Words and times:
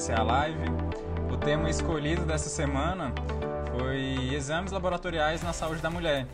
iniciar 0.00 0.20
a 0.20 0.22
live. 0.22 0.64
O 1.30 1.36
tema 1.36 1.68
escolhido 1.68 2.24
dessa 2.24 2.48
semana 2.48 3.12
foi 3.70 4.32
exames 4.34 4.72
laboratoriais 4.72 5.42
na 5.42 5.52
saúde 5.52 5.82
da 5.82 5.90
mulher. 5.90 6.26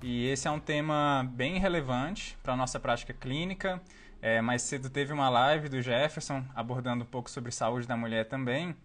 E 0.00 0.28
esse 0.28 0.46
é 0.46 0.50
um 0.50 0.60
tema 0.60 1.28
bem 1.32 1.58
relevante 1.58 2.38
para 2.40 2.52
a 2.52 2.56
nossa 2.56 2.78
prática 2.78 3.12
clínica. 3.12 3.82
É, 4.22 4.40
mais 4.40 4.62
cedo 4.62 4.88
teve 4.88 5.12
uma 5.12 5.28
live 5.28 5.68
do 5.68 5.82
Jefferson 5.82 6.44
abordando 6.54 7.02
um 7.02 7.06
pouco 7.06 7.28
sobre 7.28 7.50
saúde 7.50 7.84
da 7.84 7.96
mulher 7.96 8.28
também. 8.28 8.76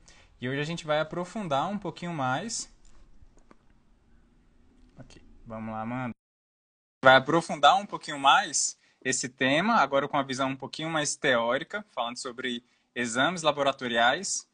E 0.41 0.49
hoje 0.49 0.59
a 0.59 0.65
gente 0.65 0.87
vai 0.87 0.99
aprofundar 0.99 1.69
um 1.69 1.77
pouquinho 1.77 2.11
mais. 2.11 2.67
Aqui, 4.97 5.21
vamos 5.45 5.71
lá, 5.71 5.81
Amanda. 5.81 6.13
Vai 7.03 7.15
aprofundar 7.15 7.75
um 7.75 7.85
pouquinho 7.85 8.17
mais 8.17 8.75
esse 9.03 9.29
tema, 9.29 9.75
agora 9.75 10.07
com 10.07 10.17
uma 10.17 10.23
visão 10.23 10.49
um 10.49 10.55
pouquinho 10.55 10.89
mais 10.89 11.15
teórica, 11.15 11.85
falando 11.93 12.17
sobre 12.17 12.63
exames 12.95 13.41
laboratoriais. 13.41 14.47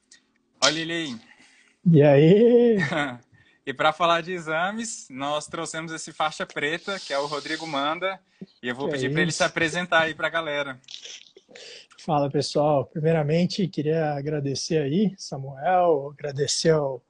Olha 0.63 0.79
ele 0.79 0.93
aí. 0.93 1.19
E 1.91 2.01
aí? 2.01 2.77
e 3.65 3.73
para 3.73 3.93
falar 3.93 4.21
de 4.21 4.33
exames, 4.33 5.07
nós 5.09 5.47
trouxemos 5.47 5.91
esse 5.91 6.11
faixa 6.11 6.45
preta, 6.45 6.99
que 6.99 7.13
é 7.13 7.19
o 7.19 7.27
Rodrigo 7.27 7.67
Manda, 7.67 8.19
e 8.61 8.67
eu 8.67 8.75
vou 8.75 8.87
que 8.87 8.93
pedir 8.93 9.07
é 9.07 9.09
para 9.09 9.21
ele 9.21 9.31
se 9.31 9.43
apresentar 9.43 10.01
aí 10.01 10.13
para 10.13 10.27
a 10.27 10.31
galera. 10.31 10.79
Fala 11.99 12.31
pessoal, 12.31 12.85
primeiramente 12.85 13.67
queria 13.67 14.13
agradecer 14.13 14.81
aí, 14.81 15.13
Samuel, 15.17 16.11
agradecer 16.11 16.71
ao, 16.71 17.01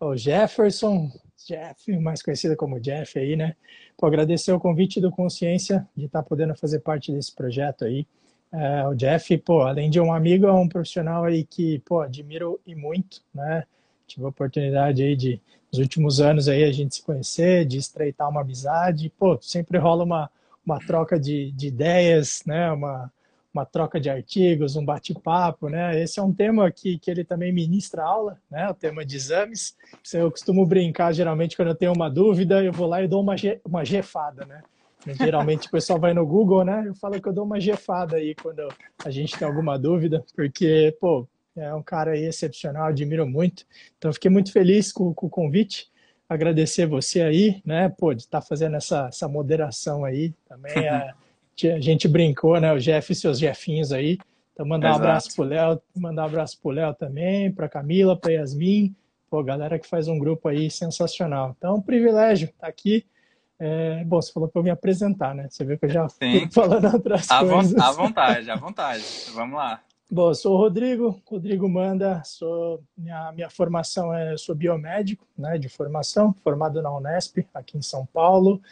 ao 0.00 0.16
Jefferson, 0.16 1.12
Jeff, 1.46 1.96
mais 1.98 2.22
conhecido 2.22 2.56
como 2.56 2.80
Jeff 2.80 3.18
aí, 3.18 3.36
né? 3.36 3.54
Pô, 3.96 4.06
agradecer 4.06 4.52
o 4.52 4.60
convite 4.60 5.00
do 5.00 5.10
Consciência 5.10 5.88
de 5.96 6.06
estar 6.06 6.22
tá 6.22 6.28
podendo 6.28 6.54
fazer 6.54 6.80
parte 6.80 7.12
desse 7.12 7.34
projeto 7.34 7.84
aí. 7.84 8.06
É, 8.52 8.86
o 8.86 8.94
Jeff, 8.94 9.36
pô, 9.38 9.60
além 9.62 9.90
de 9.90 10.00
um 10.00 10.12
amigo, 10.12 10.46
é 10.46 10.52
um 10.52 10.68
profissional 10.68 11.24
aí 11.24 11.44
que, 11.44 11.80
pô, 11.80 12.00
admiro 12.00 12.58
e 12.66 12.74
muito, 12.74 13.22
né? 13.34 13.64
Tive 14.06 14.24
a 14.24 14.28
oportunidade 14.28 15.02
aí 15.02 15.14
de, 15.14 15.40
nos 15.70 15.80
últimos 15.80 16.20
anos 16.20 16.48
aí, 16.48 16.64
a 16.64 16.72
gente 16.72 16.96
se 16.96 17.02
conhecer, 17.02 17.66
de 17.66 17.76
estreitar 17.76 18.28
uma 18.28 18.40
amizade. 18.40 19.12
Pô, 19.18 19.38
sempre 19.42 19.76
rola 19.76 20.02
uma, 20.02 20.30
uma 20.64 20.78
troca 20.78 21.20
de, 21.20 21.52
de 21.52 21.68
ideias, 21.68 22.42
né? 22.46 22.72
Uma, 22.72 23.12
uma 23.52 23.66
troca 23.66 24.00
de 24.00 24.08
artigos, 24.08 24.76
um 24.76 24.84
bate-papo, 24.84 25.68
né? 25.68 26.00
Esse 26.00 26.18
é 26.18 26.22
um 26.22 26.32
tema 26.32 26.70
que, 26.70 26.98
que 26.98 27.10
ele 27.10 27.24
também 27.24 27.52
ministra 27.52 28.02
aula, 28.02 28.38
né? 28.50 28.68
O 28.70 28.74
tema 28.74 29.04
de 29.04 29.16
exames. 29.16 29.76
Eu 30.12 30.30
costumo 30.30 30.64
brincar, 30.64 31.12
geralmente, 31.12 31.54
quando 31.54 31.68
eu 31.68 31.74
tenho 31.74 31.92
uma 31.92 32.08
dúvida, 32.08 32.64
eu 32.64 32.72
vou 32.72 32.86
lá 32.86 33.02
e 33.02 33.08
dou 33.08 33.22
uma, 33.22 33.36
uma 33.62 33.84
jefada, 33.84 34.46
né? 34.46 34.62
Geralmente 35.06 35.68
o 35.68 35.70
pessoal 35.70 35.98
vai 35.98 36.12
no 36.12 36.26
Google, 36.26 36.64
né? 36.64 36.84
Eu 36.86 36.94
falo 36.94 37.20
que 37.20 37.28
eu 37.28 37.32
dou 37.32 37.44
uma 37.44 37.60
jefada 37.60 38.16
aí 38.16 38.34
quando 38.34 38.68
a 39.04 39.10
gente 39.10 39.38
tem 39.38 39.46
alguma 39.46 39.78
dúvida, 39.78 40.24
porque, 40.34 40.96
pô, 41.00 41.26
é 41.56 41.72
um 41.74 41.82
cara 41.82 42.12
aí 42.12 42.24
excepcional, 42.24 42.86
admiro 42.86 43.26
muito. 43.26 43.64
Então, 43.96 44.12
fiquei 44.12 44.30
muito 44.30 44.52
feliz 44.52 44.92
com, 44.92 45.14
com 45.14 45.26
o 45.26 45.30
convite. 45.30 45.88
Agradecer 46.28 46.86
você 46.86 47.22
aí, 47.22 47.62
né? 47.64 47.88
Pô, 47.88 48.12
de 48.12 48.22
estar 48.22 48.40
tá 48.40 48.46
fazendo 48.46 48.76
essa, 48.76 49.06
essa 49.06 49.28
moderação 49.28 50.04
aí. 50.04 50.34
Também 50.48 50.86
é 50.86 51.12
a 51.66 51.80
gente 51.80 52.06
brincou, 52.06 52.60
né? 52.60 52.72
O 52.72 52.78
Jeff 52.78 53.12
e 53.12 53.16
seus 53.16 53.38
Jefinhos 53.38 53.92
aí. 53.92 54.18
Então, 54.52 54.64
mandar 54.66 54.90
Exato. 54.90 55.00
um 55.00 55.04
abraço 55.04 55.34
pro 55.34 55.44
Léo, 55.44 55.82
mandar 55.96 56.22
um 56.22 56.26
abraço 56.26 56.60
pro 56.60 56.70
Léo 56.70 56.94
também, 56.94 57.50
pra 57.50 57.68
Camila, 57.68 58.16
pra 58.16 58.32
Yasmin, 58.32 58.94
pô, 59.30 59.42
galera 59.42 59.78
que 59.78 59.86
faz 59.88 60.08
um 60.08 60.18
grupo 60.18 60.48
aí 60.48 60.70
sensacional. 60.70 61.54
Então, 61.56 61.76
um 61.76 61.82
privilégio 61.82 62.46
estar 62.46 62.66
tá 62.66 62.68
aqui. 62.68 63.04
É, 63.58 64.04
bom, 64.04 64.22
você 64.22 64.32
falou 64.32 64.48
para 64.48 64.60
eu 64.60 64.64
me 64.64 64.70
apresentar, 64.70 65.34
né? 65.34 65.48
Você 65.50 65.64
vê 65.64 65.76
que 65.76 65.86
eu 65.86 65.90
já 65.90 66.08
Sim. 66.08 66.48
falando 66.52 66.92
outras 66.92 67.30
à 67.30 67.40
coisas. 67.40 67.76
à 67.76 67.90
vontade, 67.90 68.50
à 68.50 68.56
vontade. 68.56 69.04
Vamos 69.34 69.56
lá. 69.56 69.80
Bom, 70.10 70.30
eu 70.30 70.34
sou 70.34 70.54
o 70.54 70.56
Rodrigo, 70.56 71.20
Rodrigo 71.26 71.68
Manda, 71.68 72.22
sou, 72.24 72.82
minha, 72.96 73.30
minha 73.32 73.50
formação 73.50 74.14
é, 74.14 74.38
sou 74.38 74.54
biomédico, 74.54 75.26
né, 75.36 75.58
de 75.58 75.68
formação, 75.68 76.34
formado 76.42 76.80
na 76.80 76.90
Unesp, 76.96 77.46
aqui 77.52 77.76
em 77.76 77.82
São 77.82 78.06
Paulo. 78.06 78.62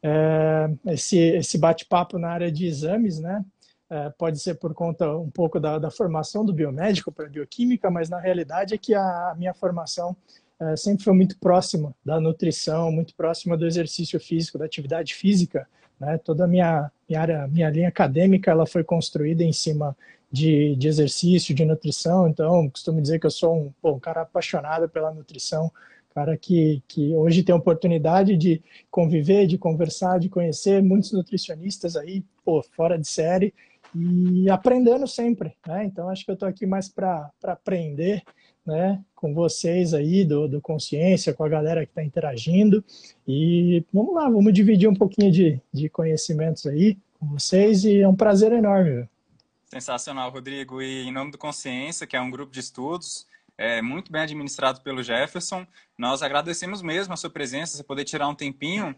É, 0.00 0.70
esse 0.92 1.18
esse 1.18 1.58
bate-papo 1.58 2.18
na 2.18 2.28
área 2.28 2.52
de 2.52 2.66
exames, 2.66 3.18
né? 3.18 3.44
É, 3.88 4.10
pode 4.10 4.38
ser 4.38 4.56
por 4.56 4.74
conta 4.74 5.16
um 5.16 5.30
pouco 5.30 5.58
da, 5.58 5.78
da 5.78 5.90
formação 5.90 6.44
do 6.44 6.52
biomédico 6.52 7.10
para 7.10 7.28
bioquímica, 7.28 7.90
mas 7.90 8.08
na 8.08 8.20
realidade 8.20 8.74
é 8.74 8.78
que 8.78 8.94
a, 8.94 9.30
a 9.30 9.34
minha 9.36 9.54
formação 9.54 10.16
é, 10.60 10.76
sempre 10.76 11.04
foi 11.04 11.14
muito 11.14 11.38
próxima 11.38 11.94
da 12.04 12.20
nutrição, 12.20 12.90
muito 12.90 13.14
próxima 13.14 13.56
do 13.56 13.66
exercício 13.66 14.18
físico, 14.18 14.58
da 14.58 14.64
atividade 14.64 15.14
física. 15.14 15.68
Né? 16.00 16.18
Toda 16.18 16.44
a 16.44 16.48
minha, 16.48 16.90
minha 17.08 17.20
área, 17.20 17.46
minha 17.48 17.70
linha 17.70 17.88
acadêmica, 17.88 18.50
ela 18.50 18.66
foi 18.66 18.82
construída 18.82 19.42
em 19.42 19.52
cima 19.52 19.96
de, 20.30 20.74
de 20.76 20.88
exercício, 20.88 21.54
de 21.54 21.64
nutrição. 21.64 22.28
Então, 22.28 22.68
costumo 22.70 23.00
dizer 23.00 23.18
que 23.18 23.26
eu 23.26 23.30
sou 23.30 23.54
um, 23.56 23.72
pô, 23.80 23.92
um 23.92 24.00
cara 24.00 24.22
apaixonado 24.22 24.88
pela 24.88 25.12
nutrição, 25.12 25.70
cara 26.16 26.34
que, 26.34 26.82
que 26.88 27.14
hoje 27.14 27.42
tem 27.42 27.52
a 27.52 27.58
oportunidade 27.58 28.38
de 28.38 28.62
conviver, 28.90 29.46
de 29.46 29.58
conversar, 29.58 30.18
de 30.18 30.30
conhecer 30.30 30.82
muitos 30.82 31.12
nutricionistas 31.12 31.94
aí, 31.94 32.24
pô, 32.42 32.62
fora 32.62 32.98
de 32.98 33.06
série 33.06 33.52
e 33.94 34.48
aprendendo 34.48 35.06
sempre, 35.06 35.54
né? 35.66 35.84
Então 35.84 36.08
acho 36.08 36.24
que 36.24 36.30
eu 36.30 36.34
estou 36.34 36.48
aqui 36.48 36.64
mais 36.64 36.88
para 36.88 37.30
aprender, 37.42 38.22
né? 38.66 39.00
Com 39.14 39.32
vocês 39.32 39.94
aí 39.94 40.24
do, 40.24 40.48
do 40.48 40.60
Consciência, 40.60 41.32
com 41.32 41.44
a 41.44 41.48
galera 41.48 41.84
que 41.84 41.92
está 41.92 42.02
interagindo 42.02 42.84
e 43.26 43.84
vamos 43.92 44.14
lá, 44.14 44.28
vamos 44.28 44.52
dividir 44.52 44.88
um 44.88 44.94
pouquinho 44.94 45.30
de, 45.30 45.60
de 45.72 45.88
conhecimentos 45.88 46.66
aí 46.66 46.98
com 47.18 47.26
vocês 47.26 47.84
e 47.84 48.00
é 48.00 48.08
um 48.08 48.16
prazer 48.16 48.52
enorme. 48.52 49.08
Sensacional, 49.66 50.30
Rodrigo. 50.30 50.80
E 50.82 51.06
em 51.06 51.12
nome 51.12 51.30
do 51.30 51.38
Consciência, 51.38 52.06
que 52.06 52.16
é 52.16 52.20
um 52.20 52.30
grupo 52.30 52.52
de 52.52 52.60
estudos, 52.60 53.26
é, 53.58 53.80
muito 53.80 54.12
bem 54.12 54.22
administrado 54.22 54.80
pelo 54.80 55.02
Jefferson. 55.02 55.66
Nós 55.96 56.22
agradecemos 56.22 56.82
mesmo 56.82 57.14
a 57.14 57.16
sua 57.16 57.30
presença, 57.30 57.76
você 57.76 57.82
poder 57.82 58.04
tirar 58.04 58.28
um 58.28 58.34
tempinho. 58.34 58.94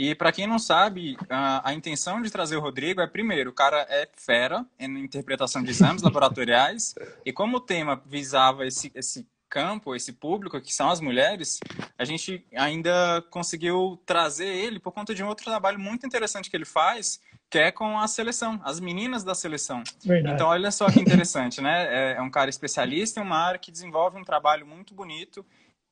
E 0.00 0.14
para 0.14 0.32
quem 0.32 0.46
não 0.46 0.58
sabe, 0.58 1.14
a, 1.28 1.68
a, 1.68 1.74
intenção 1.74 2.22
de 2.22 2.30
trazer 2.30 2.56
o 2.56 2.60
Rodrigo 2.60 3.02
é, 3.02 3.06
primeiro, 3.06 3.50
o 3.50 3.52
cara 3.52 3.86
é 3.90 4.08
fera 4.16 4.64
em 4.78 4.98
interpretação 4.98 5.62
de 5.62 5.68
exames 5.68 6.00
laboratoriais, 6.02 6.94
e 7.22 7.30
como 7.30 7.58
o 7.58 7.60
tema 7.60 8.02
visava 8.06 8.66
esse, 8.66 8.90
esse 8.94 9.28
campo, 9.46 9.94
esse 9.94 10.14
público, 10.14 10.58
que 10.58 10.72
são 10.72 10.88
as 10.88 11.02
mulheres, 11.02 11.60
a 11.98 12.04
gente 12.06 12.42
ainda 12.56 13.22
conseguiu 13.28 14.00
trazer 14.06 14.46
ele 14.46 14.80
por 14.80 14.90
conta 14.90 15.14
de 15.14 15.22
um 15.22 15.28
outro 15.28 15.44
trabalho 15.44 15.78
muito 15.78 16.06
interessante 16.06 16.48
que 16.48 16.56
ele 16.56 16.64
faz, 16.64 17.20
que 17.50 17.58
é 17.58 17.70
com 17.70 17.98
a 17.98 18.08
seleção, 18.08 18.58
as 18.64 18.80
meninas 18.80 19.22
da 19.22 19.34
seleção. 19.34 19.82
Verdade. 20.02 20.34
Então, 20.34 20.48
olha 20.48 20.70
só 20.70 20.90
que 20.90 20.98
interessante, 20.98 21.60
né? 21.60 22.12
É, 22.12 22.16
é 22.16 22.22
um 22.22 22.30
cara 22.30 22.48
especialista 22.48 23.20
em 23.20 23.22
uma 23.22 23.36
área 23.36 23.60
que 23.60 23.70
desenvolve 23.70 24.16
um 24.16 24.24
trabalho 24.24 24.66
muito 24.66 24.94
bonito 24.94 25.44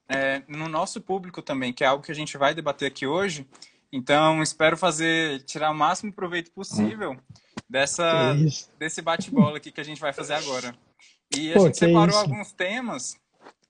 é, 0.09 0.41
no 0.49 0.67
nosso 0.67 0.99
público 0.99 1.43
também, 1.43 1.75
que 1.75 1.85
é 1.85 1.87
algo 1.87 2.03
que 2.03 2.11
a 2.11 2.15
gente 2.15 2.39
vai 2.39 2.55
debater 2.55 2.89
aqui 2.89 3.07
hoje. 3.07 3.47
Então, 3.93 4.43
espero 4.43 4.77
fazer, 4.77 5.43
tirar 5.45 5.71
o 5.71 5.75
máximo 5.75 6.13
proveito 6.13 6.51
possível 6.53 7.17
dessa, 7.69 8.35
desse 8.79 9.01
bate-bola 9.01 9.57
aqui 9.57 9.73
que 9.73 9.81
a 9.81 9.85
gente 9.85 10.01
vai 10.01 10.13
fazer 10.13 10.35
agora. 10.35 10.75
E 11.35 11.53
a 11.53 11.55
Pô, 11.55 11.67
gente 11.67 11.79
separou 11.79 12.09
isso? 12.09 12.19
alguns 12.19 12.53
temas 12.53 13.17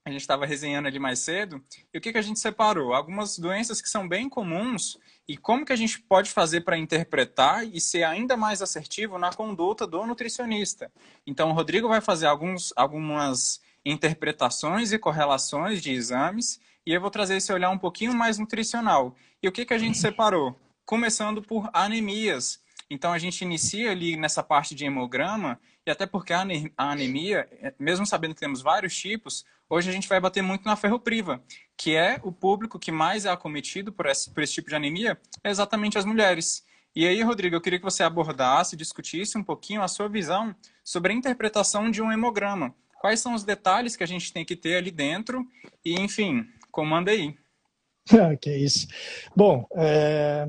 a 0.08 0.10
gente 0.10 0.22
estava 0.22 0.46
resenhando 0.46 0.88
ali 0.88 0.98
mais 0.98 1.18
cedo, 1.18 1.62
e 1.92 1.98
o 1.98 2.00
que, 2.00 2.12
que 2.12 2.18
a 2.18 2.22
gente 2.22 2.40
separou? 2.40 2.94
Algumas 2.94 3.38
doenças 3.38 3.80
que 3.80 3.88
são 3.88 4.08
bem 4.08 4.28
comuns 4.28 4.98
e 5.28 5.36
como 5.36 5.64
que 5.64 5.72
a 5.72 5.76
gente 5.76 6.00
pode 6.00 6.30
fazer 6.30 6.62
para 6.62 6.78
interpretar 6.78 7.66
e 7.66 7.80
ser 7.80 8.04
ainda 8.04 8.36
mais 8.36 8.62
assertivo 8.62 9.18
na 9.18 9.32
conduta 9.32 9.86
do 9.86 10.06
nutricionista. 10.06 10.90
Então, 11.26 11.50
o 11.50 11.52
Rodrigo 11.52 11.88
vai 11.88 12.00
fazer 12.00 12.26
alguns, 12.26 12.72
algumas 12.74 13.60
interpretações 13.84 14.92
e 14.92 14.98
correlações 14.98 15.82
de 15.82 15.92
exames 15.92 16.58
e 16.88 16.94
eu 16.94 17.02
vou 17.02 17.10
trazer 17.10 17.36
esse 17.36 17.52
olhar 17.52 17.68
um 17.68 17.76
pouquinho 17.76 18.14
mais 18.14 18.38
nutricional. 18.38 19.14
E 19.42 19.46
o 19.46 19.52
que, 19.52 19.66
que 19.66 19.74
a 19.74 19.78
gente 19.78 19.98
separou? 19.98 20.58
Começando 20.86 21.42
por 21.42 21.68
anemias. 21.70 22.62
Então, 22.88 23.12
a 23.12 23.18
gente 23.18 23.42
inicia 23.42 23.90
ali 23.90 24.16
nessa 24.16 24.42
parte 24.42 24.74
de 24.74 24.86
hemograma 24.86 25.60
e 25.86 25.90
até 25.90 26.06
porque 26.06 26.32
a 26.32 26.46
anemia, 26.78 27.46
mesmo 27.78 28.06
sabendo 28.06 28.32
que 28.32 28.40
temos 28.40 28.62
vários 28.62 28.96
tipos, 28.96 29.44
hoje 29.68 29.90
a 29.90 29.92
gente 29.92 30.08
vai 30.08 30.18
bater 30.18 30.42
muito 30.42 30.64
na 30.64 30.76
ferropriva, 30.76 31.42
que 31.76 31.94
é 31.94 32.18
o 32.22 32.32
público 32.32 32.78
que 32.78 32.90
mais 32.90 33.26
é 33.26 33.30
acometido 33.30 33.92
por 33.92 34.06
esse, 34.06 34.30
por 34.30 34.42
esse 34.42 34.54
tipo 34.54 34.70
de 34.70 34.76
anemia, 34.76 35.20
é 35.44 35.50
exatamente 35.50 35.98
as 35.98 36.06
mulheres. 36.06 36.64
E 36.96 37.06
aí, 37.06 37.20
Rodrigo, 37.22 37.54
eu 37.54 37.60
queria 37.60 37.78
que 37.78 37.84
você 37.84 38.02
abordasse, 38.02 38.74
discutisse 38.74 39.36
um 39.36 39.44
pouquinho 39.44 39.82
a 39.82 39.88
sua 39.88 40.08
visão 40.08 40.56
sobre 40.82 41.12
a 41.12 41.14
interpretação 41.14 41.90
de 41.90 42.00
um 42.00 42.10
hemograma. 42.10 42.74
Quais 42.98 43.20
são 43.20 43.34
os 43.34 43.44
detalhes 43.44 43.94
que 43.94 44.02
a 44.02 44.08
gente 44.08 44.32
tem 44.32 44.42
que 44.42 44.56
ter 44.56 44.76
ali 44.76 44.90
dentro? 44.90 45.46
E, 45.84 46.00
enfim, 46.00 46.48
comanda 46.70 47.10
aí. 47.10 47.34
Ah, 48.10 48.34
que 48.34 48.50
isso. 48.50 48.86
Bom, 49.36 49.66
é... 49.76 50.48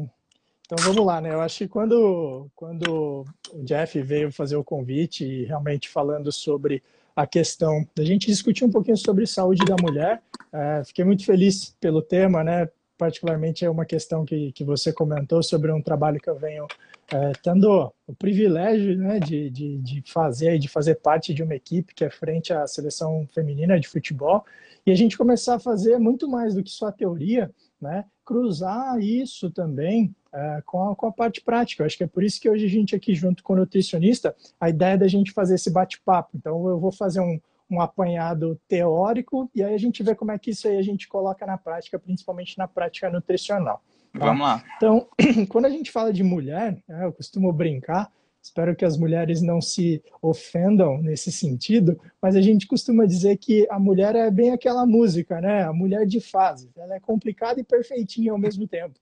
então 0.61 0.77
vamos 0.81 1.05
lá, 1.05 1.19
né? 1.19 1.33
Eu 1.33 1.41
acho 1.41 1.57
que 1.57 1.67
quando, 1.67 2.49
quando 2.55 3.25
o 3.51 3.63
Jeff 3.65 4.01
veio 4.01 4.31
fazer 4.31 4.55
o 4.55 4.63
convite 4.63 5.25
e 5.25 5.43
realmente 5.43 5.89
falando 5.89 6.31
sobre 6.31 6.81
a 7.13 7.27
questão 7.27 7.85
da 7.93 8.05
gente 8.05 8.27
discutir 8.27 8.63
um 8.63 8.71
pouquinho 8.71 8.95
sobre 8.95 9.27
saúde 9.27 9.65
da 9.65 9.75
mulher. 9.81 10.21
É, 10.53 10.81
fiquei 10.85 11.03
muito 11.03 11.25
feliz 11.25 11.75
pelo 11.81 12.01
tema, 12.01 12.45
né? 12.45 12.69
Particularmente 12.99 13.63
é 13.63 13.69
uma 13.69 13.85
questão 13.85 14.25
que, 14.25 14.51
que 14.51 14.65
você 14.65 14.91
comentou 14.91 15.41
sobre 15.41 15.71
um 15.71 15.81
trabalho 15.81 16.19
que 16.19 16.29
eu 16.29 16.35
venho 16.35 16.67
é, 17.11 17.31
tendo 17.41 17.91
o 18.05 18.13
privilégio 18.13 18.97
né, 18.97 19.19
de, 19.19 19.49
de, 19.49 19.77
de 19.77 20.03
fazer 20.05 20.59
de 20.59 20.67
fazer 20.67 20.95
parte 20.95 21.33
de 21.33 21.41
uma 21.41 21.55
equipe 21.55 21.95
que 21.95 22.03
é 22.03 22.09
frente 22.09 22.51
à 22.51 22.67
seleção 22.67 23.25
feminina 23.33 23.79
de 23.79 23.87
futebol 23.87 24.43
e 24.85 24.91
a 24.91 24.95
gente 24.95 25.17
começar 25.17 25.55
a 25.55 25.59
fazer 25.59 25.97
muito 25.97 26.27
mais 26.27 26.53
do 26.53 26.61
que 26.61 26.69
só 26.69 26.87
a 26.87 26.91
teoria, 26.91 27.49
né, 27.81 28.03
cruzar 28.25 28.99
isso 28.99 29.49
também 29.49 30.13
é, 30.33 30.61
com, 30.65 30.89
a, 30.89 30.95
com 30.95 31.07
a 31.07 31.11
parte 31.11 31.41
prática. 31.41 31.81
Eu 31.81 31.85
acho 31.87 31.97
que 31.97 32.03
é 32.03 32.07
por 32.07 32.23
isso 32.23 32.39
que 32.39 32.49
hoje 32.49 32.65
a 32.65 32.69
gente 32.69 32.95
aqui 32.95 33.15
junto 33.15 33.41
com 33.41 33.53
o 33.53 33.55
nutricionista, 33.55 34.35
a 34.59 34.69
ideia 34.69 34.93
é 34.93 34.97
da 34.97 35.07
gente 35.07 35.31
fazer 35.31 35.55
esse 35.55 35.71
bate-papo. 35.71 36.31
Então 36.35 36.67
eu 36.67 36.79
vou 36.79 36.91
fazer 36.91 37.21
um, 37.21 37.39
um 37.69 37.81
apanhado 37.81 38.59
teórico 38.67 39.49
e 39.53 39.63
aí 39.63 39.73
a 39.73 39.77
gente 39.77 40.01
vê 40.01 40.15
como 40.15 40.31
é 40.31 40.39
que 40.39 40.51
isso 40.51 40.67
aí 40.67 40.77
a 40.77 40.81
gente 40.81 41.07
coloca 41.07 41.45
na 41.45 41.57
prática, 41.57 41.99
principalmente 41.99 42.57
na 42.57 42.67
prática 42.67 43.09
nutricional. 43.09 43.83
Tá? 44.13 44.25
Vamos 44.25 44.41
lá. 44.41 44.63
Então, 44.77 45.07
quando 45.49 45.65
a 45.65 45.69
gente 45.69 45.91
fala 45.91 46.11
de 46.11 46.23
mulher, 46.23 46.81
né, 46.87 47.05
eu 47.05 47.13
costumo 47.13 47.53
brincar, 47.53 48.11
espero 48.41 48.75
que 48.75 48.85
as 48.85 48.97
mulheres 48.97 49.41
não 49.41 49.61
se 49.61 50.01
ofendam 50.21 50.99
nesse 51.01 51.31
sentido, 51.31 51.99
mas 52.21 52.35
a 52.35 52.41
gente 52.41 52.65
costuma 52.65 53.05
dizer 53.05 53.37
que 53.37 53.67
a 53.69 53.77
mulher 53.77 54.15
é 54.15 54.31
bem 54.31 54.51
aquela 54.51 54.85
música, 54.85 55.39
né? 55.39 55.63
A 55.63 55.73
mulher 55.73 56.07
de 56.07 56.19
fase. 56.19 56.71
Ela 56.75 56.95
é 56.95 56.99
complicada 56.99 57.59
e 57.59 57.63
perfeitinha 57.63 58.31
ao 58.31 58.39
mesmo 58.39 58.67
tempo 58.67 58.99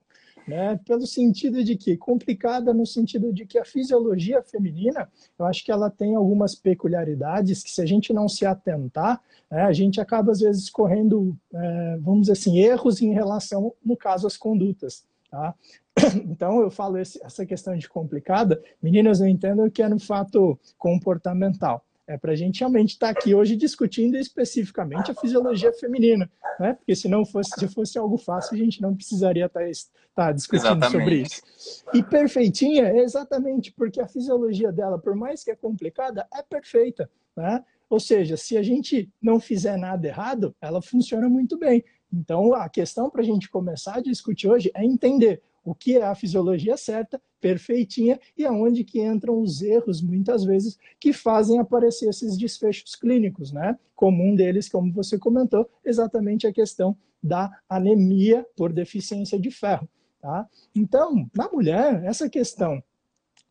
né? 0.47 0.79
Pelo 0.85 1.05
sentido 1.05 1.63
de 1.63 1.75
que 1.75 1.97
complicada 1.97 2.73
no 2.73 2.85
sentido 2.85 3.33
de 3.33 3.45
que 3.45 3.59
a 3.59 3.65
fisiologia 3.65 4.41
feminina, 4.41 5.09
eu 5.38 5.45
acho 5.45 5.63
que 5.65 5.71
ela 5.71 5.89
tem 5.89 6.15
algumas 6.15 6.55
peculiaridades 6.55 7.61
que 7.61 7.69
se 7.69 7.81
a 7.81 7.85
gente 7.85 8.13
não 8.13 8.29
se 8.29 8.45
atentar, 8.45 9.21
né, 9.51 9.63
a 9.63 9.73
gente 9.73 9.99
acaba 9.99 10.31
às 10.31 10.39
vezes 10.39 10.69
correndo, 10.69 11.38
é, 11.53 11.97
vamos 11.99 12.21
dizer 12.21 12.33
assim, 12.33 12.59
erros 12.59 13.01
em 13.01 13.13
relação, 13.13 13.73
no 13.83 13.97
caso, 13.97 14.25
às 14.25 14.38
condutas. 14.38 15.05
Tá? 15.29 15.53
Então, 16.23 16.61
eu 16.61 16.69
falo 16.69 16.97
esse, 16.97 17.19
essa 17.23 17.45
questão 17.45 17.75
de 17.75 17.89
complicada, 17.89 18.61
meninas 18.81 19.19
não 19.19 19.27
entendam 19.27 19.69
que 19.69 19.81
é 19.81 19.89
no 19.89 20.00
fato 20.00 20.57
comportamental. 20.77 21.83
É 22.07 22.18
para 22.18 22.31
a 22.31 22.36
gente 22.36 22.62
realmente 22.62 22.92
estar 22.92 23.13
tá 23.13 23.19
aqui 23.19 23.36
hoje 23.36 23.56
discutindo 23.57 24.15
especificamente 24.15 25.12
a 25.12 25.13
fisiologia 25.13 25.74
feminina, 25.74 26.31
né? 26.57 26.74
Porque 26.74 26.95
se 26.95 27.09
não 27.09 27.25
fosse, 27.25 27.51
se 27.59 27.68
fosse 27.68 27.98
algo 27.98 28.18
fácil, 28.18 28.56
a 28.56 28.57
gente 28.57 28.81
não 28.81 28.95
precisaria 28.95 29.45
estar, 29.45 29.59
tá, 29.59 29.71
tá 30.15 30.31
discutindo 30.31 30.68
exatamente. 30.68 30.92
sobre 30.92 31.15
isso. 31.21 31.83
E 31.94 32.01
perfeitinha 32.01 32.86
é 32.88 33.00
exatamente 33.00 33.74
porque 33.74 34.00
a 34.00 34.07
fisiologia 34.07 34.71
dela, 34.71 34.98
por 34.98 35.15
mais 35.15 35.44
que 35.44 35.51
é 35.51 35.56
complicada, 35.56 36.25
é 36.33 36.42
perfeita, 36.42 37.09
né? 37.36 37.63
Ou 37.89 38.00
seja, 38.00 38.38
se 38.38 38.57
a 38.57 38.63
gente 38.63 39.10
não 39.21 39.39
fizer 39.39 39.77
nada 39.77 40.07
errado, 40.07 40.56
ela 40.62 40.81
funciona 40.81 41.27
muito 41.27 41.57
bem. 41.57 41.83
Então, 42.12 42.53
a 42.53 42.69
questão 42.69 43.10
para 43.10 43.21
a 43.21 43.25
gente 43.25 43.50
começar 43.50 43.95
a 43.95 44.01
discutir 44.01 44.48
hoje 44.48 44.71
é 44.74 44.83
entender 44.83 45.42
o 45.67 45.75
que 45.75 45.97
é 45.97 46.03
a 46.05 46.15
fisiologia 46.15 46.77
certa, 46.77 47.21
perfeitinha, 47.41 48.17
e 48.37 48.45
aonde 48.45 48.85
que 48.85 49.01
entram 49.01 49.41
os 49.41 49.61
erros, 49.61 50.01
muitas 50.01 50.45
vezes, 50.45 50.77
que 50.97 51.11
fazem 51.11 51.59
aparecer 51.59 52.07
esses 52.07 52.37
desfechos 52.37 52.95
clínicos, 52.95 53.51
né? 53.51 53.77
Como 53.93 54.23
um 54.23 54.33
deles, 54.33 54.69
como 54.69 54.93
você 54.93 55.19
comentou, 55.19 55.69
exatamente 55.83 56.47
a 56.47 56.53
questão 56.53 56.95
da 57.21 57.51
anemia 57.67 58.45
por 58.55 58.71
deficiência 58.71 59.37
de 59.37 59.51
ferro, 59.51 59.89
tá? 60.21 60.47
Então, 60.73 61.29
na 61.35 61.49
mulher, 61.49 62.01
essa 62.05 62.29
questão 62.29 62.81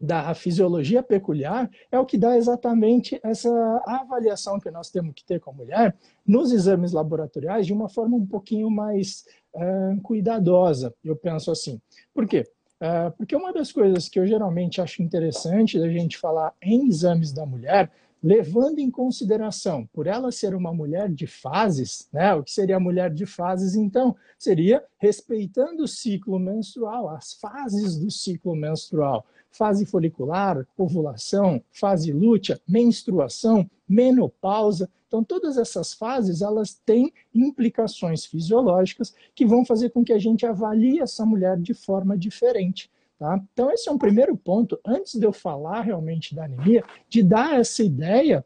da 0.00 0.34
fisiologia 0.34 1.02
peculiar 1.02 1.70
é 1.90 1.98
o 1.98 2.04
que 2.04 2.19
dá 2.19 2.37
exatamente 2.37 3.19
essa 3.22 3.50
avaliação 3.87 4.60
que 4.60 4.70
nós 4.70 4.90
temos 4.90 5.14
que 5.14 5.25
ter 5.25 5.40
com 5.40 5.50
a 5.50 5.54
mulher 5.54 5.96
nos 6.26 6.52
exames 6.52 6.93
laboratoriais 6.93 7.66
de 7.66 7.72
uma 7.72 7.88
forma 7.88 8.16
um 8.16 8.26
pouquinho 8.26 8.70
mais 8.70 9.25
uh, 9.54 10.00
cuidadosa, 10.02 10.94
eu 11.02 11.16
penso 11.16 11.50
assim. 11.50 11.81
Por 12.12 12.26
quê? 12.26 12.46
Uh, 12.76 13.10
porque 13.16 13.34
uma 13.34 13.52
das 13.54 13.72
coisas 13.72 14.06
que 14.08 14.19
eu 14.19 14.26
geralmente 14.26 14.82
acho 14.82 15.02
interessante 15.02 15.78
da 15.78 15.88
gente 15.88 16.19
falar 16.19 16.52
em 16.60 16.87
exames 16.88 17.32
da 17.32 17.46
mulher, 17.46 17.90
levando 18.22 18.81
em 18.81 18.90
consideração, 18.90 19.87
por 19.92 20.06
ela 20.06 20.31
ser 20.31 20.54
uma 20.54 20.75
mulher 20.75 21.08
de 21.08 21.26
fases, 21.26 22.08
né? 22.12 22.34
O 22.34 22.42
que 22.42 22.50
seria 22.50 22.76
a 22.76 22.81
mulher 22.81 23.10
de 23.10 23.25
fases, 23.25 23.76
então? 23.76 24.16
Seria 24.38 24.82
respeitando 24.99 25.84
o 25.84 25.88
ciclo 25.88 26.38
menstrual, 26.38 27.08
as 27.08 27.34
fases 27.34 27.96
do 27.96 28.10
ciclo 28.10 28.54
menstrual 28.54 29.25
fase 29.56 29.87
folicular, 29.87 30.67
ovulação, 30.76 31.62
fase 31.70 32.12
lútea, 32.12 32.61
menstruação, 32.69 33.69
menopausa. 33.88 34.88
Então, 35.06 35.25
todas 35.25 35.56
essas 35.56 35.94
fases, 35.94 36.43
elas 36.43 36.75
têm 36.85 37.12
implicações 37.35 38.26
fisiológicas 38.26 39.14
que 39.35 39.47
vão 39.47 39.64
fazer 39.64 39.91
com 39.91 40.05
que 40.05 40.12
a 40.12 40.19
gente 40.19 40.44
avalie 40.44 41.00
essa 41.00 41.25
mulher 41.25 41.58
de 41.58 41.75
forma 41.75 42.19
diferente. 42.19 42.91
Tá? 43.19 43.41
Então, 43.53 43.70
esse 43.70 43.88
é 43.88 43.93
um 43.93 43.99
primeiro 43.99 44.37
ponto, 44.37 44.79
antes 44.85 45.14
de 45.14 45.25
eu 45.25 45.32
falar 45.32 45.81
realmente 45.81 46.35
da 46.35 46.44
anemia, 46.44 46.85
de 47.09 47.23
dar 47.23 47.59
essa 47.59 47.82
ideia 47.82 48.44